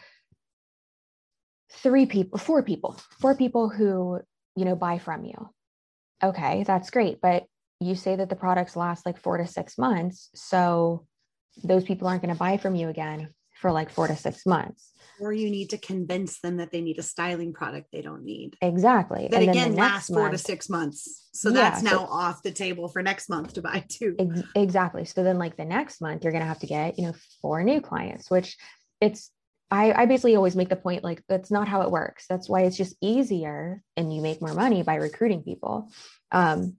[1.73, 4.21] three people, four people, four people who,
[4.57, 5.51] you know, buy from you.
[6.23, 7.21] Okay, that's great.
[7.21, 7.45] But
[7.81, 10.31] you say that the products last like four to six months.
[10.35, 11.07] So
[11.63, 13.35] those people aren't going to buy from you again
[13.65, 14.93] for like four to six months.
[15.19, 18.59] Or you need to convince them that they need a styling product they don't need.
[18.61, 19.27] Exactly.
[19.31, 21.31] That and again lasts four to six months.
[21.33, 24.17] So yeah, that's now so, off the table for next month to buy too.
[24.19, 25.07] Ex- exactly.
[25.07, 27.65] So then like the next month, you're going to have to get, you know, four
[27.65, 28.59] new clients, which
[29.01, 29.31] it's,
[29.71, 32.27] I, I basically always make the point like that's not how it works.
[32.29, 35.89] That's why it's just easier and you make more money by recruiting people.
[36.33, 36.77] Um,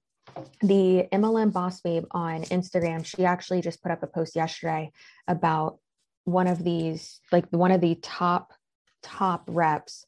[0.61, 4.91] the MLM boss babe on Instagram, she actually just put up a post yesterday
[5.27, 5.79] about
[6.26, 8.53] one of these, like one of the top,
[9.01, 10.05] top reps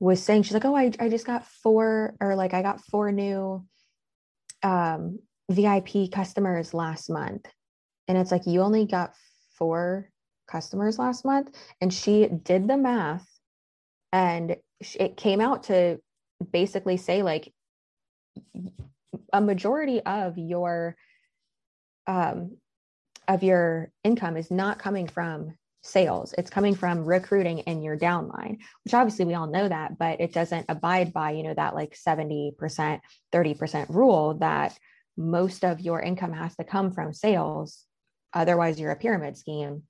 [0.00, 3.12] was saying, she's like, Oh, I, I just got four, or like I got four
[3.12, 3.64] new
[4.62, 5.18] um,
[5.50, 7.46] VIP customers last month.
[8.08, 9.14] And it's like, you only got
[9.56, 10.10] four
[10.48, 11.54] customers last month.
[11.80, 13.26] And she did the math
[14.12, 14.56] and
[14.98, 15.98] it came out to
[16.52, 17.52] basically say, like,
[19.32, 20.96] a majority of your
[22.06, 22.56] um,
[23.28, 26.34] of your income is not coming from sales.
[26.38, 30.32] It's coming from recruiting in your downline which obviously we all know that but it
[30.32, 33.00] doesn't abide by you know that like 70%
[33.32, 34.78] 30% rule that
[35.16, 37.84] most of your income has to come from sales.
[38.32, 39.82] Otherwise you're a pyramid scheme.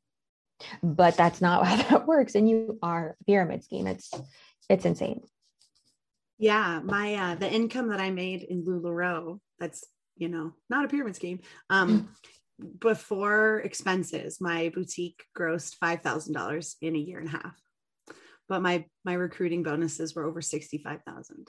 [0.83, 3.87] But that's not how that works and you are a pyramid scheme.
[3.87, 4.11] It's
[4.69, 5.23] it's insane.
[6.39, 9.85] Yeah, my uh the income that I made in LuLaRoe, that's
[10.17, 11.41] you know, not a pyramid scheme.
[11.71, 12.15] Um
[12.79, 17.61] before expenses, my boutique grossed five thousand dollars in a year and a half.
[18.49, 21.49] But my my recruiting bonuses were over sixty five thousand.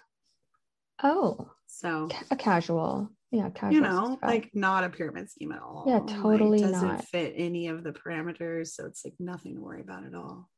[1.02, 3.10] Oh, So a casual.
[3.32, 3.74] Yeah, casual.
[3.74, 4.30] you know, 65.
[4.30, 5.86] like not a pyramid scheme at all.
[5.88, 7.06] Yeah, Like, totally doesn't not.
[7.06, 10.50] fit any of the parameters, so it's like nothing to worry about at all.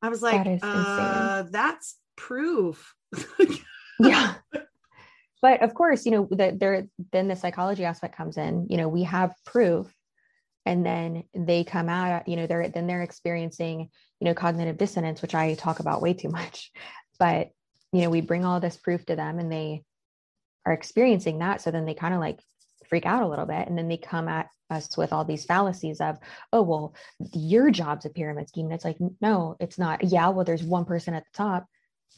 [0.00, 2.94] I was like, That uh, that's proof.
[4.00, 4.34] yeah
[5.44, 8.66] but of course you know that there then the psychology aspect comes in.
[8.70, 9.94] You know we have proof
[10.64, 13.90] and then they come out you know they're then they're experiencing
[14.20, 16.72] you know cognitive dissonance which i talk about way too much.
[17.16, 17.50] But
[17.92, 19.84] you know we bring all this proof to them and they
[20.66, 21.60] are experiencing that.
[21.60, 22.40] So then they kind of like
[22.88, 23.68] freak out a little bit.
[23.68, 26.16] And then they come at us with all these fallacies of
[26.54, 26.94] oh well
[27.34, 28.66] your job's a pyramid scheme.
[28.66, 30.04] And it's like no it's not.
[30.04, 31.66] Yeah well there's one person at the top.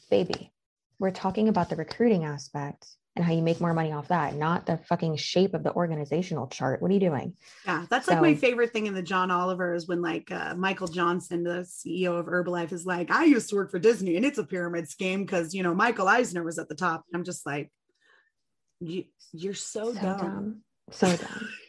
[0.09, 0.53] Baby
[0.99, 4.65] we're talking about the recruiting aspect and how you make more money off that, not
[4.67, 6.81] the fucking shape of the organizational chart.
[6.81, 7.33] What are you doing?
[7.65, 10.87] Yeah, that's like my favorite thing in the John Oliver is when like uh, Michael
[10.87, 14.37] Johnson, the CEO of Herbalife, is like, I used to work for Disney and it's
[14.37, 17.03] a pyramid scheme because you know Michael Eisner was at the top.
[17.13, 17.71] I'm just like,
[18.79, 20.17] you, you're so, So dumb.
[20.19, 20.61] dumb.
[20.91, 21.49] So dumb.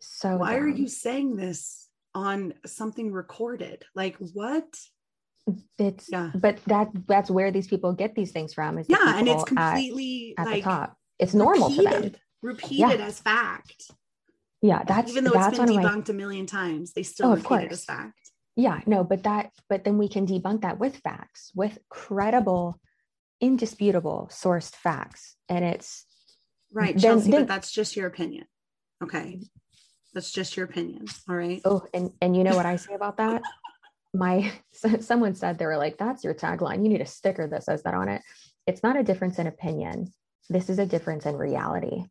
[0.00, 3.84] So Why are you saying this on something recorded?
[3.94, 4.66] Like what?
[5.78, 6.30] It's Yeah.
[6.34, 8.78] but that that's where these people get these things from.
[8.78, 10.96] Is the Yeah, and it's at- completely at, the like top.
[11.18, 11.84] It's normal to them.
[11.92, 13.90] repeated, repeated as fact.
[14.62, 17.02] Yeah, that's Even though that's it's been one of my debunked a million times, they
[17.02, 18.18] still Oh, of repeat it as fact.
[18.56, 22.80] yeah no but that but then we can debunk that with facts with credible
[23.40, 26.06] indisputable sourced facts and it's
[26.72, 28.46] Right, Then- Chelsea, then- but that's just your opinion.
[29.02, 29.40] Okay.
[30.12, 31.04] That's just your opinion.
[31.28, 31.60] All right.
[31.64, 33.42] oh and and you know what i say about that
[34.14, 34.50] my
[35.00, 37.94] someone said they were like that's your tagline you need a sticker that says that
[37.94, 38.22] on it
[38.66, 40.12] it's not a difference in opinion
[40.48, 42.04] this is a difference in reality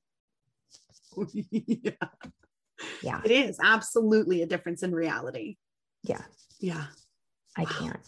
[1.34, 1.92] yeah.
[3.04, 5.58] yeah It is absolutely a difference in reality.
[6.04, 6.22] yeah
[6.60, 6.86] Yeah.
[7.58, 7.70] i Wow.
[7.80, 8.00] can't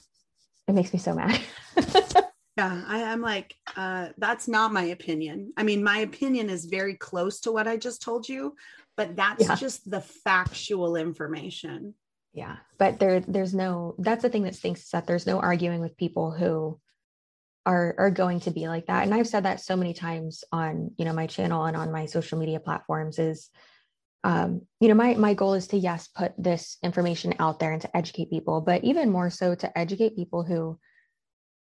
[0.68, 1.40] it makes me so mad
[2.58, 2.84] Yeah.
[2.88, 5.52] I, I'm like, uh, that's not my opinion.
[5.58, 8.56] I mean, my opinion is very close to what I just told you,
[8.96, 9.56] but that's Yeah.
[9.56, 11.96] just the factual information.
[12.36, 15.82] Yeah but there there's no that's the thing that stinks is that there's no arguing
[15.82, 16.80] with people who
[17.66, 19.04] are are going to be like that.
[19.04, 22.06] And i've said that so many times on you know my channel and on my
[22.06, 23.50] social media platforms is
[24.24, 27.82] um you know my my goal is to yes put this information out there and
[27.82, 30.78] to educate people but even more so to educate people who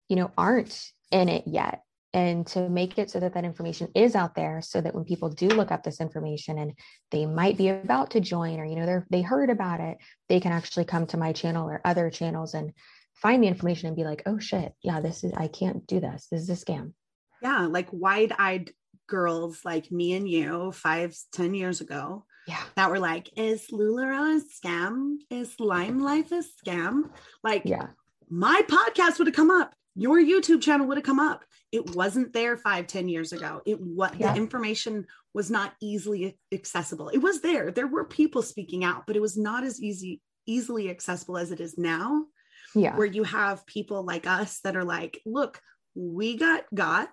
[0.10, 1.82] you know aren't in it yet
[2.14, 5.30] and to make it so that that information is out there so that when people
[5.30, 6.74] do look up this information and
[7.10, 9.98] they might be about to join or you know they're they heard about it
[10.28, 12.74] they can actually come to my channel or other channels and
[13.14, 16.28] find the information and be like oh shit yeah this is i can't do this
[16.32, 16.94] this is a scam
[17.42, 17.68] Yeah.
[17.68, 18.72] Like wide eyed
[19.08, 24.38] girls like me and you five, ten years ago yeah that were like, is LuLaRoe
[24.38, 25.18] a scam?
[25.30, 27.10] Is Lime Life a scam?
[27.44, 27.88] Like, yeah
[28.32, 29.76] my podcast would have come up.
[29.94, 31.44] Your YouTube channel would have come up.
[31.72, 33.62] It wasn't there five, ten years ago.
[33.66, 34.34] It what Yeah.
[34.34, 37.10] the information was not easily accessible.
[37.10, 37.72] It was there.
[37.72, 41.60] There were people speaking out, but it was not as easy, easily accessible as it
[41.62, 42.26] is now,
[42.76, 45.62] yeah where you have people like us that are like, look,
[45.96, 47.10] we got got.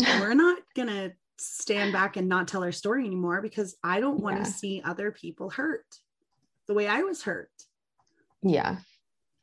[0.00, 4.36] We're not gonna stand back and not tell our story anymore because I don't want
[4.36, 4.56] to Yeah.
[4.56, 5.84] see other people hurt
[6.68, 7.50] the way I was hurt.
[8.42, 8.78] yeah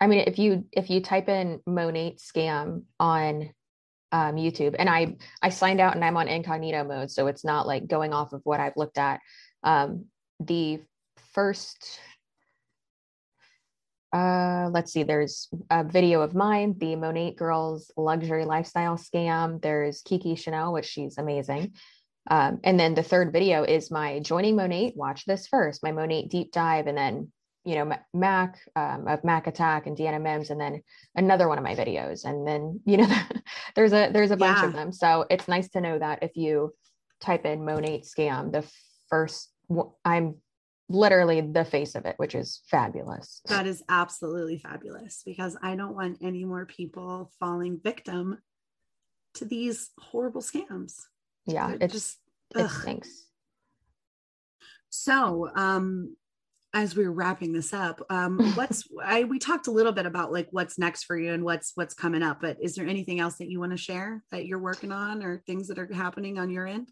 [0.01, 3.49] i mean if you if you type in Monat scam on
[4.11, 7.67] um, youtube and i i signed out and i'm on incognito mode so it's not
[7.67, 9.19] like going off of what i've looked at.
[9.63, 10.05] Um,
[10.39, 10.81] the
[11.33, 11.99] first
[14.11, 19.61] uh let's see there's a video of mine the Monat girls luxury lifestyle scam.
[19.61, 21.73] There's kiki chanel which she's amazing.
[22.29, 26.29] Um, and then the third video is my joining Monat watch this first my Monat
[26.29, 27.31] deep dive and then
[27.65, 30.81] you know mac um, of mac attack and deanna mims and then
[31.15, 33.07] another one of my videos and then you know
[33.75, 34.67] there's a there's a bunch Yeah.
[34.67, 36.73] of them so it's nice to know that if you
[37.19, 38.63] type in Monat scam the
[39.09, 39.51] first
[40.05, 40.35] I'm
[40.87, 45.95] literally the face of it which is fabulous That is absolutely fabulous because I don't
[45.95, 48.39] want any more people falling victim
[49.35, 50.93] to these horrible scams.
[51.45, 52.17] yeah it's just
[52.55, 52.71] it ugh.
[52.71, 53.25] stinks
[54.89, 55.49] so.
[55.55, 56.15] Um,
[56.73, 60.31] as we are wrapping this up, um, what's I we talked a little bit about
[60.31, 63.37] like what's next for you and what's what's coming up, but is there anything else
[63.37, 66.49] that you want to share that you're working on or things that are happening on
[66.49, 66.91] your end?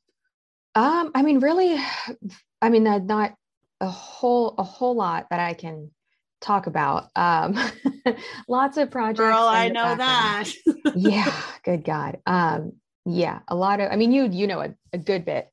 [0.78, 1.76] um i mean really
[2.62, 3.34] i mean that not
[3.82, 5.92] a whole a whole lot that i can
[6.40, 7.58] talk about um
[8.48, 10.54] lots of projects Girl, I know background.
[10.86, 10.94] that.
[10.96, 12.74] yeah good god um
[13.06, 15.50] yeah a lot of i mean you you know a, a good bit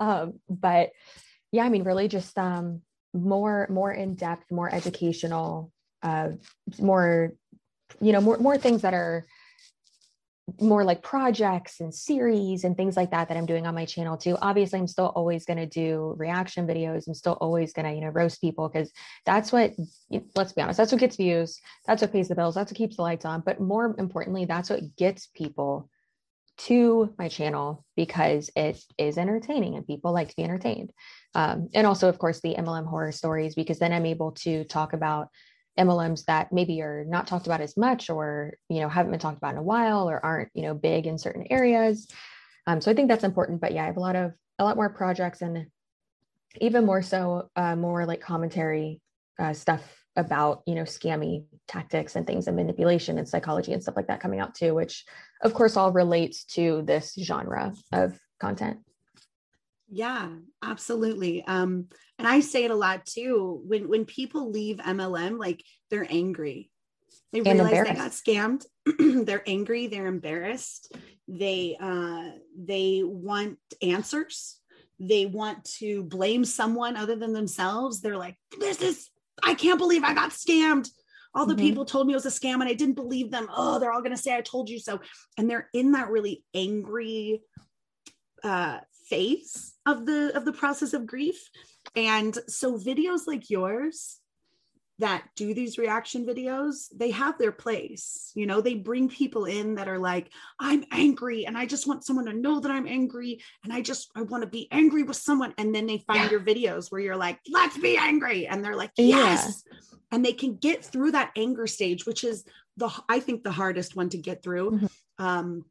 [0.00, 0.90] um but
[1.52, 2.82] yeah i mean really just um
[3.14, 6.28] more more in depth more educational uh
[6.78, 7.32] more
[8.00, 9.26] you know more more things that are
[10.60, 14.16] more like projects and series and things like that that I'm doing on my channel
[14.16, 14.36] too.
[14.40, 17.06] Obviously, I'm still always going to do reaction videos.
[17.06, 18.90] I'm still always going to, you know, roast people because
[19.26, 19.74] that's what,
[20.34, 21.60] let's be honest, that's what gets views.
[21.86, 22.54] That's what pays the bills.
[22.54, 23.42] That's what keeps the lights on.
[23.44, 25.90] But more importantly, that's what gets people
[26.58, 30.92] to my channel because it is entertaining and people like to be entertained.
[31.34, 34.92] Um, and also, of course, the MLM horror stories because then I'm able to talk
[34.92, 35.28] about
[35.78, 39.36] MLMs that maybe are not talked about as much or you know haven't been talked
[39.36, 42.08] about in a while or aren't you know big in certain areas.
[42.66, 43.60] Um, so I think that's important.
[43.60, 45.66] But yeah, I have a lot of a lot more projects and
[46.60, 49.00] even more so uh, more like commentary
[49.38, 49.82] uh, stuff
[50.16, 54.20] about you know scammy tactics and things and manipulation and psychology and stuff like that
[54.20, 55.04] coming out too, which
[55.42, 58.78] of course all relates to this genre of content.
[59.90, 60.28] Yeah,
[60.62, 61.44] absolutely.
[61.46, 61.86] Um,
[62.18, 63.62] and I say it a lot too.
[63.64, 66.70] When when people leave MLM, like they're angry.
[67.32, 68.64] They realize they got scammed.
[69.26, 69.86] they're angry.
[69.86, 70.94] They're embarrassed.
[71.26, 74.58] They uh, they want answers.
[75.00, 78.00] They want to blame someone other than themselves.
[78.00, 79.08] They're like, "This is
[79.42, 80.88] I can't believe I got scammed."
[81.34, 81.62] All the mm-hmm.
[81.62, 83.48] people told me it was a scam and I didn't believe them.
[83.54, 85.00] Oh, they're all going to say I told you so.
[85.36, 87.42] And they're in that really angry
[88.42, 88.78] uh,
[89.08, 91.50] phase of the of the process of grief
[91.96, 94.18] and so videos like yours
[94.98, 99.76] that do these reaction videos they have their place you know they bring people in
[99.76, 100.30] that are like
[100.60, 104.10] i'm angry and i just want someone to know that i'm angry and i just
[104.14, 106.30] i want to be angry with someone and then they find yeah.
[106.30, 109.78] your videos where you're like let's be angry and they're like yes yeah.
[110.12, 112.44] and they can get through that anger stage which is
[112.76, 115.24] the i think the hardest one to get through mm-hmm.
[115.24, 115.64] um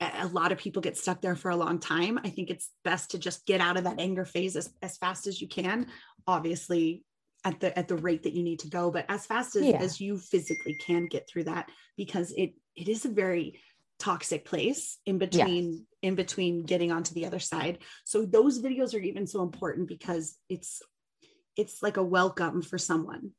[0.00, 2.18] a lot of people get stuck there for a long time.
[2.24, 5.26] I think it's best to just get out of that anger phase as, as fast
[5.26, 5.86] as you can.
[6.26, 7.04] Obviously,
[7.44, 9.76] at the at the rate that you need to go, but as fast as, yeah.
[9.76, 13.60] as you physically can get through that, because it it is a very
[13.98, 15.80] toxic place in between yes.
[16.02, 17.78] in between getting onto the other side.
[18.04, 20.82] So those videos are even so important because it's
[21.56, 23.32] it's like a welcome for someone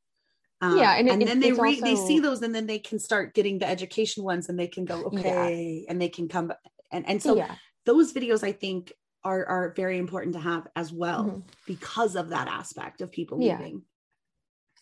[0.61, 1.81] um, yeah, and, it, and then they re- also...
[1.81, 4.85] they see those, and then they can start getting the education ones, and they can
[4.85, 5.91] go okay, yeah.
[5.91, 6.53] and they can come
[6.91, 7.55] and and so yeah.
[7.85, 8.93] those videos I think
[9.23, 11.39] are are very important to have as well mm-hmm.
[11.65, 13.57] because of that aspect of people yeah.
[13.57, 13.83] leaving.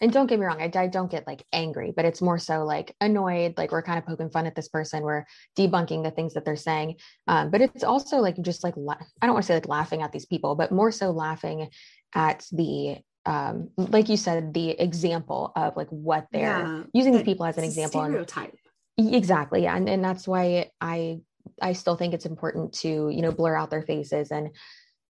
[0.01, 2.63] And don't get me wrong, I, I don't get like angry, but it's more so
[2.63, 3.55] like annoyed.
[3.57, 5.03] Like we're kind of poking fun at this person.
[5.03, 5.25] We're
[5.57, 6.95] debunking the things that they're saying.
[7.27, 10.01] Um, but it's also like just like la- I don't want to say like laughing
[10.01, 11.69] at these people, but more so laughing
[12.15, 12.99] at the
[13.30, 17.59] um, like you said, the example of like what they're yeah, using the people as
[17.59, 18.01] an example.
[18.01, 18.55] Stereotype.
[18.97, 19.67] And, exactly.
[19.67, 21.19] And, and that's why I
[21.61, 24.32] I still think it's important to, you know, blur out their faces.
[24.32, 24.49] And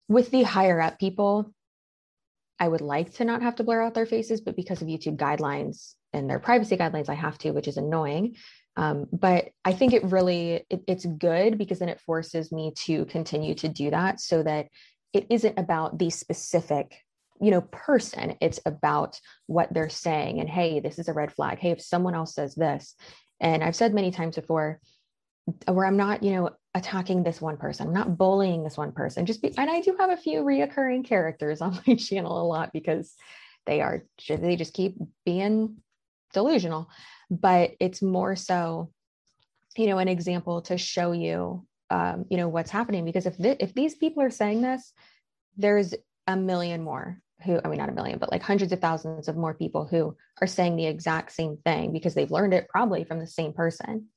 [0.08, 1.54] with the higher up people,
[2.60, 5.16] I would like to not have to blur out their faces, but because of YouTube
[5.16, 8.36] guidelines and their privacy guidelines, I have to, which is annoying.
[8.76, 13.06] Um, but I think it really it, it's good because then it forces me to
[13.06, 14.66] continue to do that so that
[15.14, 16.98] it isn't about the specific
[17.43, 21.59] you know person it's about what they're saying and hey this is a red flag.
[21.59, 22.95] Hey if someone else says this.
[23.40, 24.80] And i've said many times before
[25.66, 27.86] where i'm not you know attacking this one person.
[27.86, 29.26] I'm not bullying this one person.
[29.26, 32.72] Just be, and i do have a few reoccurring characters on my channel a lot
[32.72, 33.14] because
[33.66, 35.76] they are they just keep being
[36.32, 36.88] delusional.
[37.30, 38.90] But it's more so
[39.76, 43.05] you know an example to show you um, you know what's happening.
[43.05, 44.93] Because if th- if these people are saying this
[45.57, 45.95] there's
[46.26, 49.36] a million more who I mean not a million, but like hundreds of thousands of
[49.36, 53.18] more people who are saying the exact same thing because they've learned it probably from
[53.18, 54.09] the same person.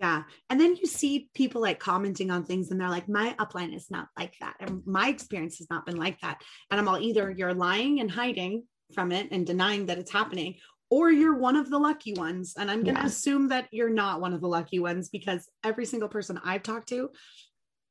[0.00, 0.22] Yeah.
[0.48, 3.90] And then you see people like commenting on things and they're like, my upline is
[3.90, 4.54] not like that.
[4.60, 6.40] And my experience has not been like that.
[6.70, 8.62] And I'm all either you're lying and hiding
[8.94, 10.54] from it and denying that it's happening,
[10.88, 12.54] or you're one of the lucky ones.
[12.56, 13.08] And I'm going to yeah.
[13.08, 16.90] assume that you're not one of the lucky ones because every single person I've talked
[16.90, 17.10] to,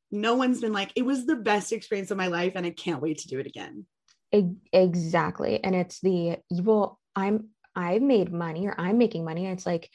[0.10, 3.02] no one's been like, it was the best experience of my life and I can't
[3.02, 3.86] wait to do it again
[4.74, 9.90] exactly and it's the well i'm i've made money or i'm making money it's like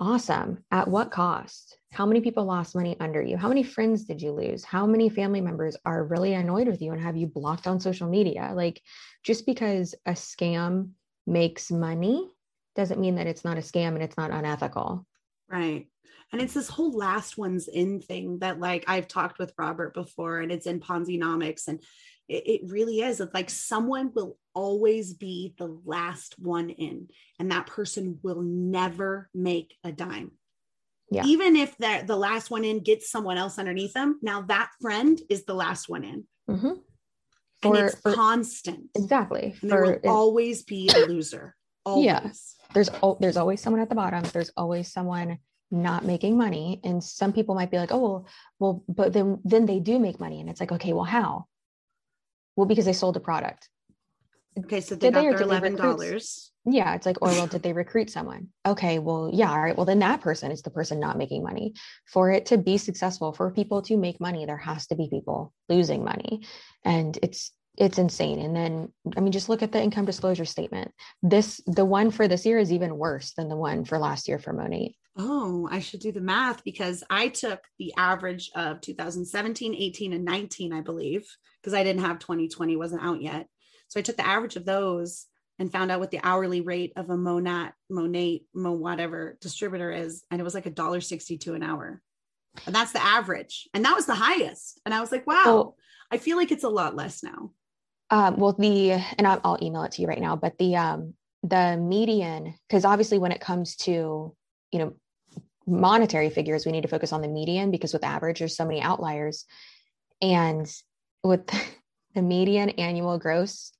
[0.00, 1.76] awesome at what cost?
[1.92, 3.36] How many people lost money under you?
[3.36, 4.64] How many friends did you lose?
[4.64, 8.08] How many family members are really annoyed with you and have you blocked on social
[8.08, 8.52] media?
[8.54, 8.80] Like
[9.22, 10.90] just because a scam
[11.26, 12.30] makes money
[12.74, 15.06] doesn't mean that it's not a scam and it's not unethical.
[15.48, 15.86] Right
[16.32, 20.38] and it's this whole last one's in thing that like i've talked with robert before
[20.38, 21.82] and it's in Ponzinomics and
[22.30, 23.20] it, it really is.
[23.20, 27.08] It's like someone will always be the last one in,
[27.38, 30.32] and that person will never make a dime.
[31.10, 31.24] Yeah.
[31.24, 35.20] Even if the, the last one in gets someone else underneath them, now that friend
[35.28, 36.24] is the last one in.
[36.48, 36.72] Mm-hmm.
[37.62, 38.90] For, and it's for, constant.
[38.94, 39.56] Exactly.
[39.60, 41.56] And there will always be a loser.
[41.86, 42.04] Always.
[42.04, 42.30] Yeah.
[42.74, 44.22] There's there's always someone at the bottom.
[44.32, 45.38] There's always someone
[45.70, 48.26] not making money and some people might be like oh well,
[48.58, 51.46] well but then then they do make money and it's like okay well how
[52.56, 53.68] well because they sold a product.
[54.58, 56.52] Okay so they Did got they their eleven dollars.
[56.64, 58.48] Yeah it's like or well did they recruit someone?
[58.66, 61.74] Okay well yeah all right well then that person is the person not making money.
[62.06, 65.52] For it to be successful for people to make money there has to be people
[65.68, 66.42] losing money.
[66.84, 68.40] And it's it's insane.
[68.40, 70.90] And then i mean just look at the income disclosure statement.
[71.22, 74.38] This the one for this year is even worse than the one for last year
[74.38, 79.74] for monate Oh, I should do the math because I took the average of 2017,
[79.74, 81.26] 18, and 19, I believe,
[81.60, 83.46] because I didn't have 2020, wasn't out yet.
[83.88, 85.26] So I took the average of those
[85.58, 90.24] and found out what the hourly rate of a Monat, Monate, Mo whatever distributor is.
[90.30, 92.00] And it was like a dollar 62 an hour.
[92.66, 93.68] And that's the average.
[93.74, 94.80] And that was the highest.
[94.84, 95.74] And I was like, wow,
[96.10, 97.50] I feel like it's a lot less now.
[98.10, 101.14] Um, well, the and I'll, I'll email it to you right now, but the um,
[101.44, 104.34] the median, because obviously when it comes to
[104.72, 104.94] you know
[105.66, 108.80] monetary figures, we need to focus on the median because with average, there's so many
[108.80, 109.44] outliers,
[110.20, 110.66] and
[111.22, 111.46] with
[112.14, 113.72] the median annual gross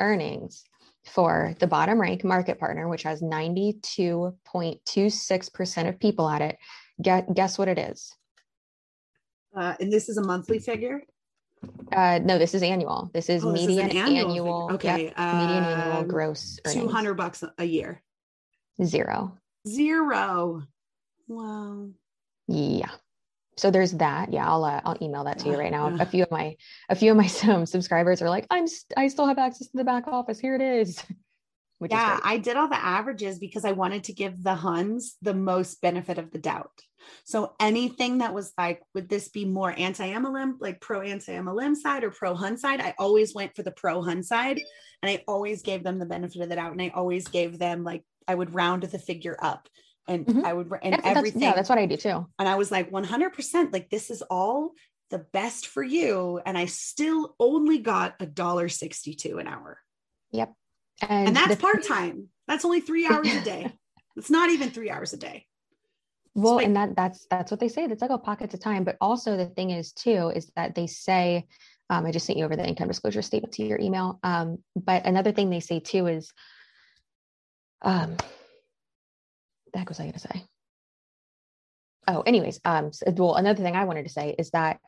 [0.00, 0.64] earnings
[1.04, 6.58] for the bottom rank market partner, which has 92.26% of people at it,
[7.00, 8.14] get, guess what it is?
[9.56, 11.02] Uh, and this is a monthly figure.
[11.92, 13.10] Uh, no, this is annual.
[13.12, 14.98] This is Oh, this is an median annual annual, figure.
[14.98, 15.36] yep, Okay.
[15.38, 16.82] median annual um, gross earnings.
[16.84, 18.02] 200 bucks a year.
[18.82, 19.36] Zero.
[19.68, 20.62] Zero.
[21.28, 21.88] Wow.
[22.48, 22.90] Yeah.
[23.62, 24.32] So there's that.
[24.32, 25.88] Yeah, I'll uh, I'll email that to you right now.
[25.88, 26.02] yeah.
[26.02, 26.56] A few of my
[26.88, 29.76] a few of my um, subscribers are like, I'm st- I still have access to
[29.76, 30.40] the back office.
[30.40, 31.00] Here it is.
[31.78, 32.20] Which yeah, is.
[32.24, 36.18] I did all the averages because I wanted to give the Huns the most benefit
[36.18, 36.72] of the doubt.
[37.22, 42.10] So anything that was like, would this be more anti-MLM, like pro anti-MLM side or
[42.10, 42.80] pro Hun side?
[42.80, 44.60] I always went for the pro Hun side
[45.02, 46.72] and I always gave them the benefit of the doubt.
[46.72, 49.68] And I always gave them like I would round the figure up
[50.08, 50.44] and Mhm.
[50.44, 51.42] I would and that's- everything.
[51.42, 52.26] yeah, that's what I do too.
[52.38, 54.72] and I was like 100% like this is all
[55.10, 56.40] the best for you.
[56.46, 59.78] And I still only got a dollar 62 an hour.
[60.32, 60.54] Yep.
[61.08, 62.28] and that's the- part time.
[62.46, 63.72] That's only three hours a day.
[64.16, 65.46] it's not even three hours a day.
[66.34, 67.86] Well, like- and that that's that's what they say.
[67.86, 68.84] That's like a pockets of time.
[68.84, 71.46] But also the thing is too is that they say,
[71.90, 74.18] um, I just sent you over the income disclosure statement to your email.
[74.22, 76.32] Um, but another thing they say too is,
[77.82, 78.16] um,
[79.72, 80.44] the heck was I going to say?
[82.08, 84.80] Oh, anyways, um, so- well, another thing I wanted to say is that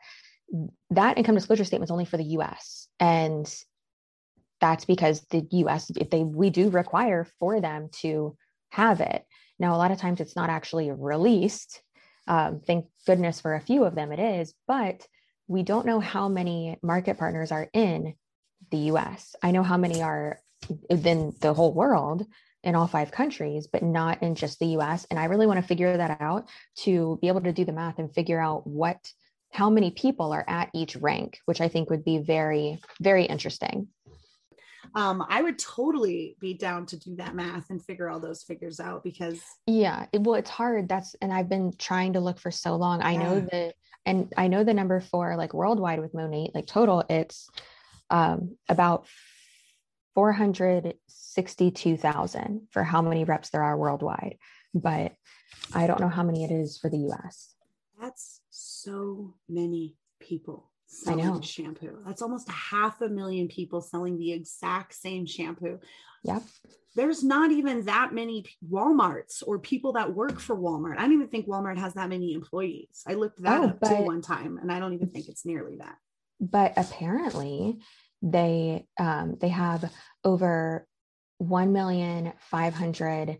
[0.91, 2.87] that income disclosure statement is only for the U.S.
[2.99, 3.51] and
[4.61, 5.91] that's because the U.S.
[5.95, 8.37] if they we do require for them to
[8.69, 9.25] have it.
[9.59, 11.81] Now, a lot of times it's not actually released.
[12.27, 15.05] Um, thank goodness for a few of them it is, but
[15.47, 18.15] we don't know how many market partners are in
[18.71, 19.35] the US.
[19.41, 20.39] I know how many are
[20.89, 22.25] in the whole world
[22.65, 25.05] in all five countries, but not in just the US.
[25.09, 26.49] And I really want to figure that out
[26.79, 29.11] to be able to do the math and figure out what
[29.51, 33.87] how many people are at each rank, which I think would be very, very interesting.
[34.93, 38.79] Um, I would totally be down to do that math and figure all those figures
[38.79, 40.89] out because Yeah, it, well, it's hard.
[40.89, 43.01] That's and I've been trying to look for so long.
[43.01, 43.45] I know Yeah.
[43.51, 43.73] the
[44.05, 47.49] and I know the number for like worldwide with Monate, like total, it's
[48.09, 49.07] um about
[50.15, 54.37] 462,000 for how many reps there are worldwide.
[54.73, 55.13] But
[55.73, 57.55] I don't know how many it is for the US.
[57.99, 60.71] that's so many people
[61.07, 61.41] I selling know.
[61.41, 61.99] shampoo.
[62.05, 65.79] That's almost half a million people selling the exact same shampoo.
[66.23, 66.43] Yep.
[66.95, 70.97] There's not even that many Walmarts or people that work for Walmart.
[70.97, 73.03] I don't even think Walmart has that many employees.
[73.05, 75.75] I looked that Oh, up too one time and I don't even think it's nearly
[75.77, 75.97] that.
[76.39, 77.79] But apparently
[78.21, 79.91] they um they have
[80.23, 80.87] over
[81.37, 83.37] 1 million 500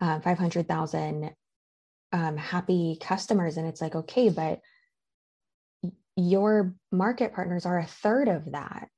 [0.00, 1.30] uh, 500,000
[2.12, 3.56] um, happy customers.
[3.56, 4.60] And it's like, okay, but
[6.16, 8.88] your market partners are a third of that.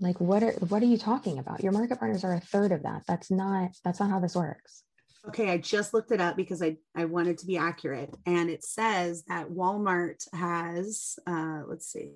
[0.00, 1.62] Like, what are what are you talking about?
[1.62, 3.02] Your market partners are a third of that.
[3.06, 4.82] That's not that's not how this works.
[5.28, 8.16] Okay, I just looked it up because I, I wanted to be accurate.
[8.24, 12.12] And it says that Walmart has, uh, let's see,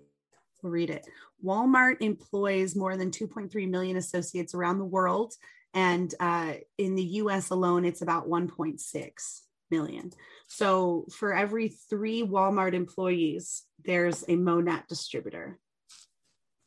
[0.65, 1.07] we'll read it.
[1.45, 5.35] Walmart employs more than 2.3 million associates around the world.
[5.75, 10.13] And uh, in the US alone, it's about 1.6 million.
[10.49, 15.59] So for every three Walmart employees, there's a Monat distributor.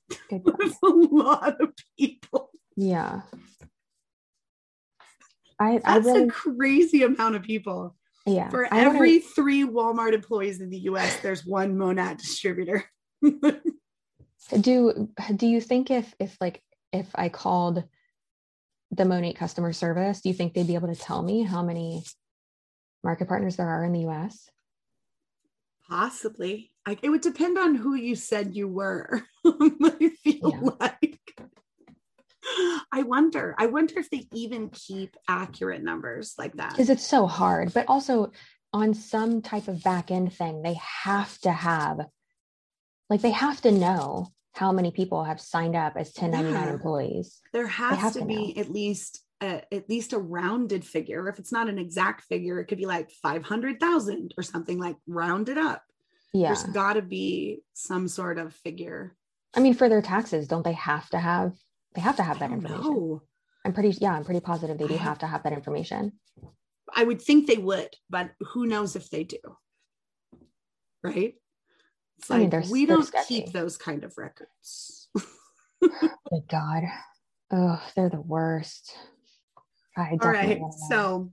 [0.29, 2.51] That's a lot of people.
[2.75, 3.21] Yeah.
[5.59, 7.95] I I That's really a crazy amount of people.
[8.27, 8.49] yeah.
[8.49, 12.85] For I every three Walmart employees in the US, there's one Monat distributor.
[14.47, 16.61] do do you think if if like
[16.93, 17.83] if I called
[18.91, 22.03] the Monate customer service, do you think they'd be able to tell me how many
[23.03, 24.49] market partners there are in the US?
[25.87, 26.71] Possibly.
[26.85, 29.23] I, it would depend on who you said you were.
[29.45, 30.69] I feel Yeah.
[30.79, 31.19] like.
[32.91, 33.55] I wonder.
[33.57, 36.71] I wonder if they even keep accurate numbers like that.
[36.71, 38.31] Because it's so hard, but also
[38.73, 41.99] on some type of back end thing, they have to have,
[43.09, 46.73] like, they have to know how many people have signed up as 1099 Yeah.
[46.73, 47.41] employees.
[47.53, 51.29] There has to to be at least a, at least a rounded figure.
[51.29, 55.57] If it's not an exact figure, it could be like 500,000 or something like rounded
[55.57, 55.84] up.
[56.34, 56.47] Yeah.
[56.47, 59.15] There's got to be some sort of figure.
[59.53, 61.53] I mean, for their taxes, don't they have to have,
[61.93, 62.93] they have to have that information.
[62.93, 63.21] know.
[63.63, 66.13] I'm pretty, yeah, I'm pretty positive they do have to have that information.
[66.95, 69.38] I would think they would, but who knows if they do?
[71.03, 71.35] Right?
[72.19, 73.41] It's I mean, we don't sketchy.
[73.41, 75.10] keep those kind of records.
[75.81, 76.84] My God.
[77.52, 78.95] Oh, they're the worst.
[79.95, 80.61] I All right.
[80.89, 81.31] So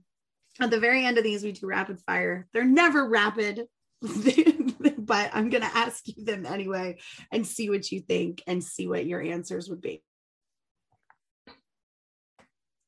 [0.59, 2.47] at the very end of these, we do rapid fire.
[2.53, 3.67] They're never rapid,
[4.01, 6.97] but I'm going to ask you them anyway
[7.31, 10.03] and see what you think and see what your answers would be.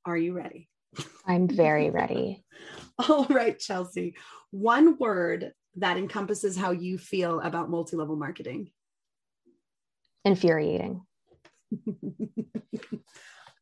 [0.05, 0.69] Are you ready?
[1.25, 2.43] I'm very ready.
[2.97, 4.15] All right, Chelsea.
[4.51, 8.71] One word that encompasses how you feel about multi level marketing.
[10.25, 11.01] Infuriating.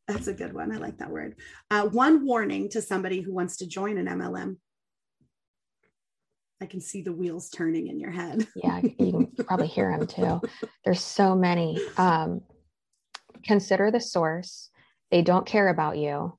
[0.08, 0.72] That's a good one.
[0.72, 1.36] I like that word.
[1.70, 4.58] Uh, one warning to somebody who wants to join an MLM.
[6.62, 8.48] I can see the wheels turning in your head.
[8.56, 10.42] Yeah, you can probably hear them too.
[10.84, 11.78] There's so many.
[11.98, 12.42] Um,
[13.44, 14.70] consider the source.
[15.12, 16.38] They don't care about you.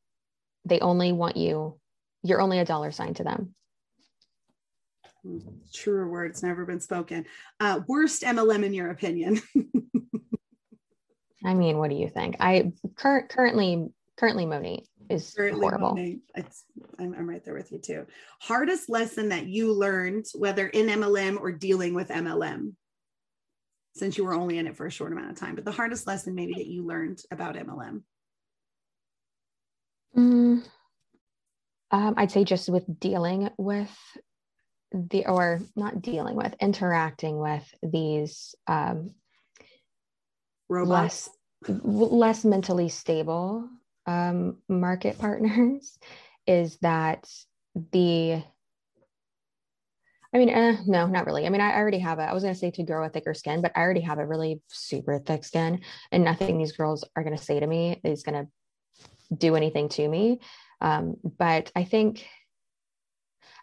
[0.64, 1.78] They only want you.
[2.22, 3.54] You're only a dollar sign to them.
[5.72, 7.26] Truer words never been spoken.
[7.60, 9.40] Uh, worst MLM in your opinion.
[11.44, 12.36] I mean, what do you think?
[12.40, 15.98] I cur- currently currently Moni is Currently horrible.
[16.98, 18.06] I'm, I'm right there with you too.
[18.40, 22.72] Hardest lesson that you learned, whether in MLM or dealing with MLM,
[23.94, 26.06] since you were only in it for a short amount of time, but the hardest
[26.06, 28.02] lesson maybe that you learned about MLM.
[30.16, 30.64] Mm,
[31.90, 33.94] um, I'd say just with dealing with
[34.92, 39.12] the, or not dealing with, interacting with these um,
[40.68, 41.28] Robots.
[41.28, 41.30] less
[41.68, 43.68] less mentally stable
[44.06, 45.98] um, market partners
[46.46, 47.28] is that
[47.74, 48.42] the
[50.34, 51.46] I mean, eh, no, not really.
[51.46, 52.24] I mean, I already have it.
[52.24, 54.26] I was going to say to grow a thicker skin, but I already have a
[54.26, 55.80] really super thick skin,
[56.12, 59.88] and nothing these girls are going to say to me is going to do anything
[59.90, 60.40] to me.
[60.80, 62.26] Um, but I think,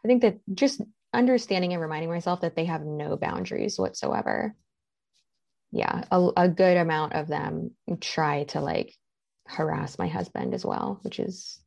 [0.04, 0.82] I think that just
[1.14, 4.56] understanding and reminding myself that they have no boundaries whatsoever.
[5.72, 8.94] Yeah, a, a good amount of them try to like
[9.48, 11.60] harass my husband as well, which is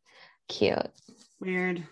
[0.49, 0.91] cute.
[1.41, 1.87] Weird.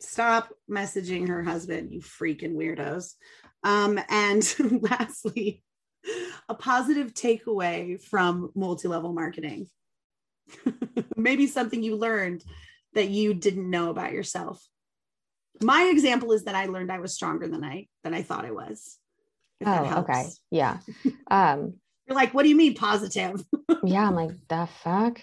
[0.00, 3.14] Stop messaging her husband, you freaking weirdos.
[3.62, 4.42] Um, and
[4.82, 5.62] lastly,
[6.48, 9.68] a positive takeaway from multi level marketing.
[11.16, 12.42] Maybe something you learned
[12.94, 14.66] that you didn't know about yourself.
[15.62, 18.50] My example is that I learned I was stronger than I than I thought I
[18.50, 18.98] was.
[19.64, 20.26] Oh, okay.
[20.50, 20.78] Yeah.
[21.30, 21.74] Um,
[22.08, 23.44] You're like, what do you mean positive?
[23.84, 25.22] yeah, I'm like, the fuck.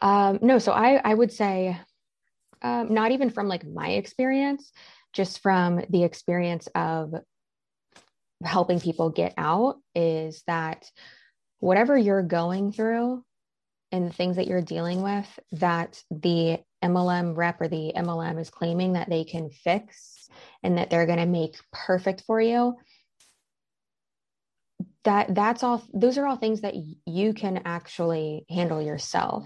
[0.00, 1.78] Um, no, so I I would say
[2.62, 4.72] um, not even from like my experience,
[5.12, 7.12] just from the experience of
[8.42, 10.90] helping people get out, is that
[11.58, 13.22] whatever you're going through
[13.90, 18.50] and the things that you're dealing with, that the MLM rep or the MLM is
[18.50, 20.28] claiming that they can fix
[20.62, 22.76] and that they're going to make perfect for you
[25.04, 26.74] that that's all those are all things that
[27.06, 29.44] you can actually handle yourself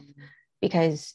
[0.61, 1.15] because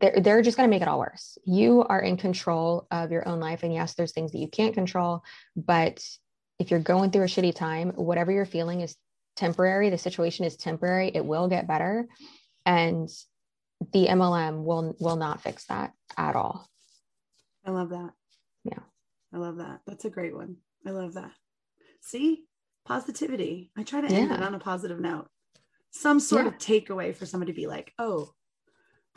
[0.00, 1.38] they're, they're just going to make it all worse.
[1.44, 4.74] You are in control of your own life and yes there's things that you can't
[4.74, 5.22] control
[5.56, 6.04] but
[6.58, 8.96] if you're going through a shitty time whatever you're feeling is
[9.36, 12.06] temporary the situation is temporary it will get better.
[12.64, 13.08] And
[13.92, 16.68] the mlm will will not fix that at all
[17.64, 18.10] I love that.
[18.64, 18.78] Yeah.
[19.34, 19.80] I love that.
[19.88, 20.58] That's a great one.
[20.86, 21.32] I love that.
[22.00, 22.44] See,
[22.84, 23.72] positivity.
[23.76, 25.26] I try to end it on a positive note.
[25.90, 26.48] Some sort Yeah.
[26.52, 28.30] of takeaway for somebody to be like, oh,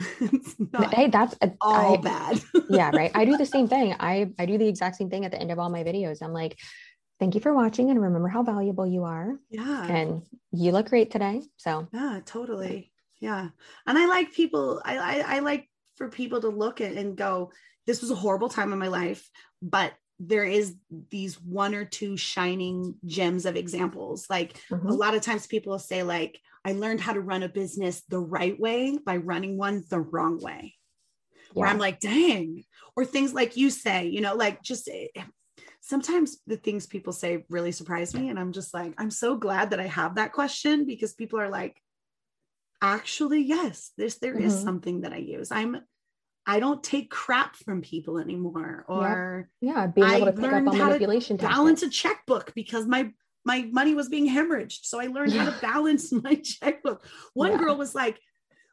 [0.20, 2.40] it's not hey that's uh, a, all I- bad.
[2.70, 5.30] yeah right i do the same thing i i do the exact same thing at
[5.30, 6.58] the end of all my videos i'm like
[7.18, 9.84] thank you for watching and remember how valuable you are yeah.
[9.86, 10.22] and
[10.52, 12.90] you look great today so Yeah, totally.
[13.20, 13.48] Yeah.
[13.86, 17.52] And I like people, I, I, I like for people to look at and go,
[17.86, 19.28] this was a horrible time in my life,
[19.62, 20.76] but there is
[21.10, 24.26] these one or two shining gems of examples.
[24.28, 24.56] Like
[24.86, 27.48] a mhm, lot of times people will say, like, I learned how to run a
[27.48, 30.74] business the right way by running one the wrong way.
[31.56, 32.64] where I'm like, dang,
[32.96, 35.08] or things like you say, you know, like just eh,
[35.80, 38.28] sometimes the things people say really surprise me.
[38.28, 41.48] And I'm just like, I'm so glad that I have that question because people are
[41.50, 41.80] like,
[42.82, 44.46] actually, yes, this there mm-hmm.
[44.46, 45.50] is something that I use.
[45.50, 45.80] I'm
[46.46, 48.84] I don't take crap from people anymore.
[48.88, 51.36] Or yeah, yeah being able to pick up on manipulation.
[51.36, 53.12] balance a checkbook because my
[53.44, 54.80] my money was being hemorrhaged.
[54.82, 55.44] So I learned yeah.
[55.44, 57.04] how to balance my checkbook.
[57.34, 57.58] One yeah.
[57.58, 58.20] girl was like,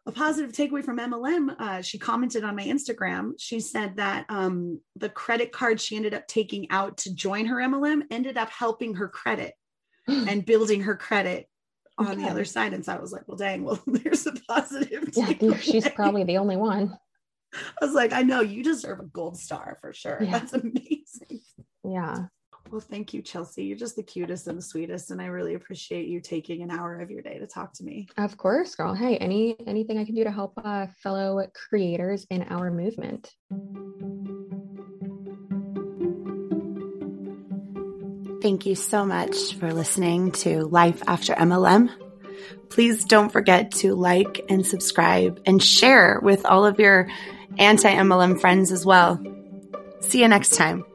[0.07, 3.33] a positive takeaway from MLM, uh, she commented on my Instagram.
[3.37, 7.57] She said that um, the credit card she ended up taking out to join her
[7.57, 9.53] MLM ended up helping her credit
[10.07, 11.49] and building her credit
[11.97, 12.23] on okay.
[12.23, 12.73] the other side.
[12.73, 15.09] And so I was like, well, dang, well, there's a positive.
[15.13, 16.97] Yeah, she's probably the only one.
[17.53, 20.19] I was like, I know you deserve a gold star for sure.
[20.21, 20.31] Yeah.
[20.31, 21.41] That's amazing.
[21.83, 22.25] Yeah.
[22.69, 23.63] Well, thank you, Chelsea.
[23.63, 26.99] You're just the cutest and the sweetest, and I really appreciate you taking an hour
[26.99, 28.09] of your day to talk to me.
[28.17, 28.93] Of course, girl.
[28.93, 33.31] Hey, any anything I can do to help uh, fellow creators in our movement.
[38.41, 41.89] Thank you so much for listening to Life After MLM.
[42.69, 47.07] Please don't forget to like and subscribe and share with all of your
[47.57, 49.19] anti MLM friends as well.
[50.01, 50.85] See you next time.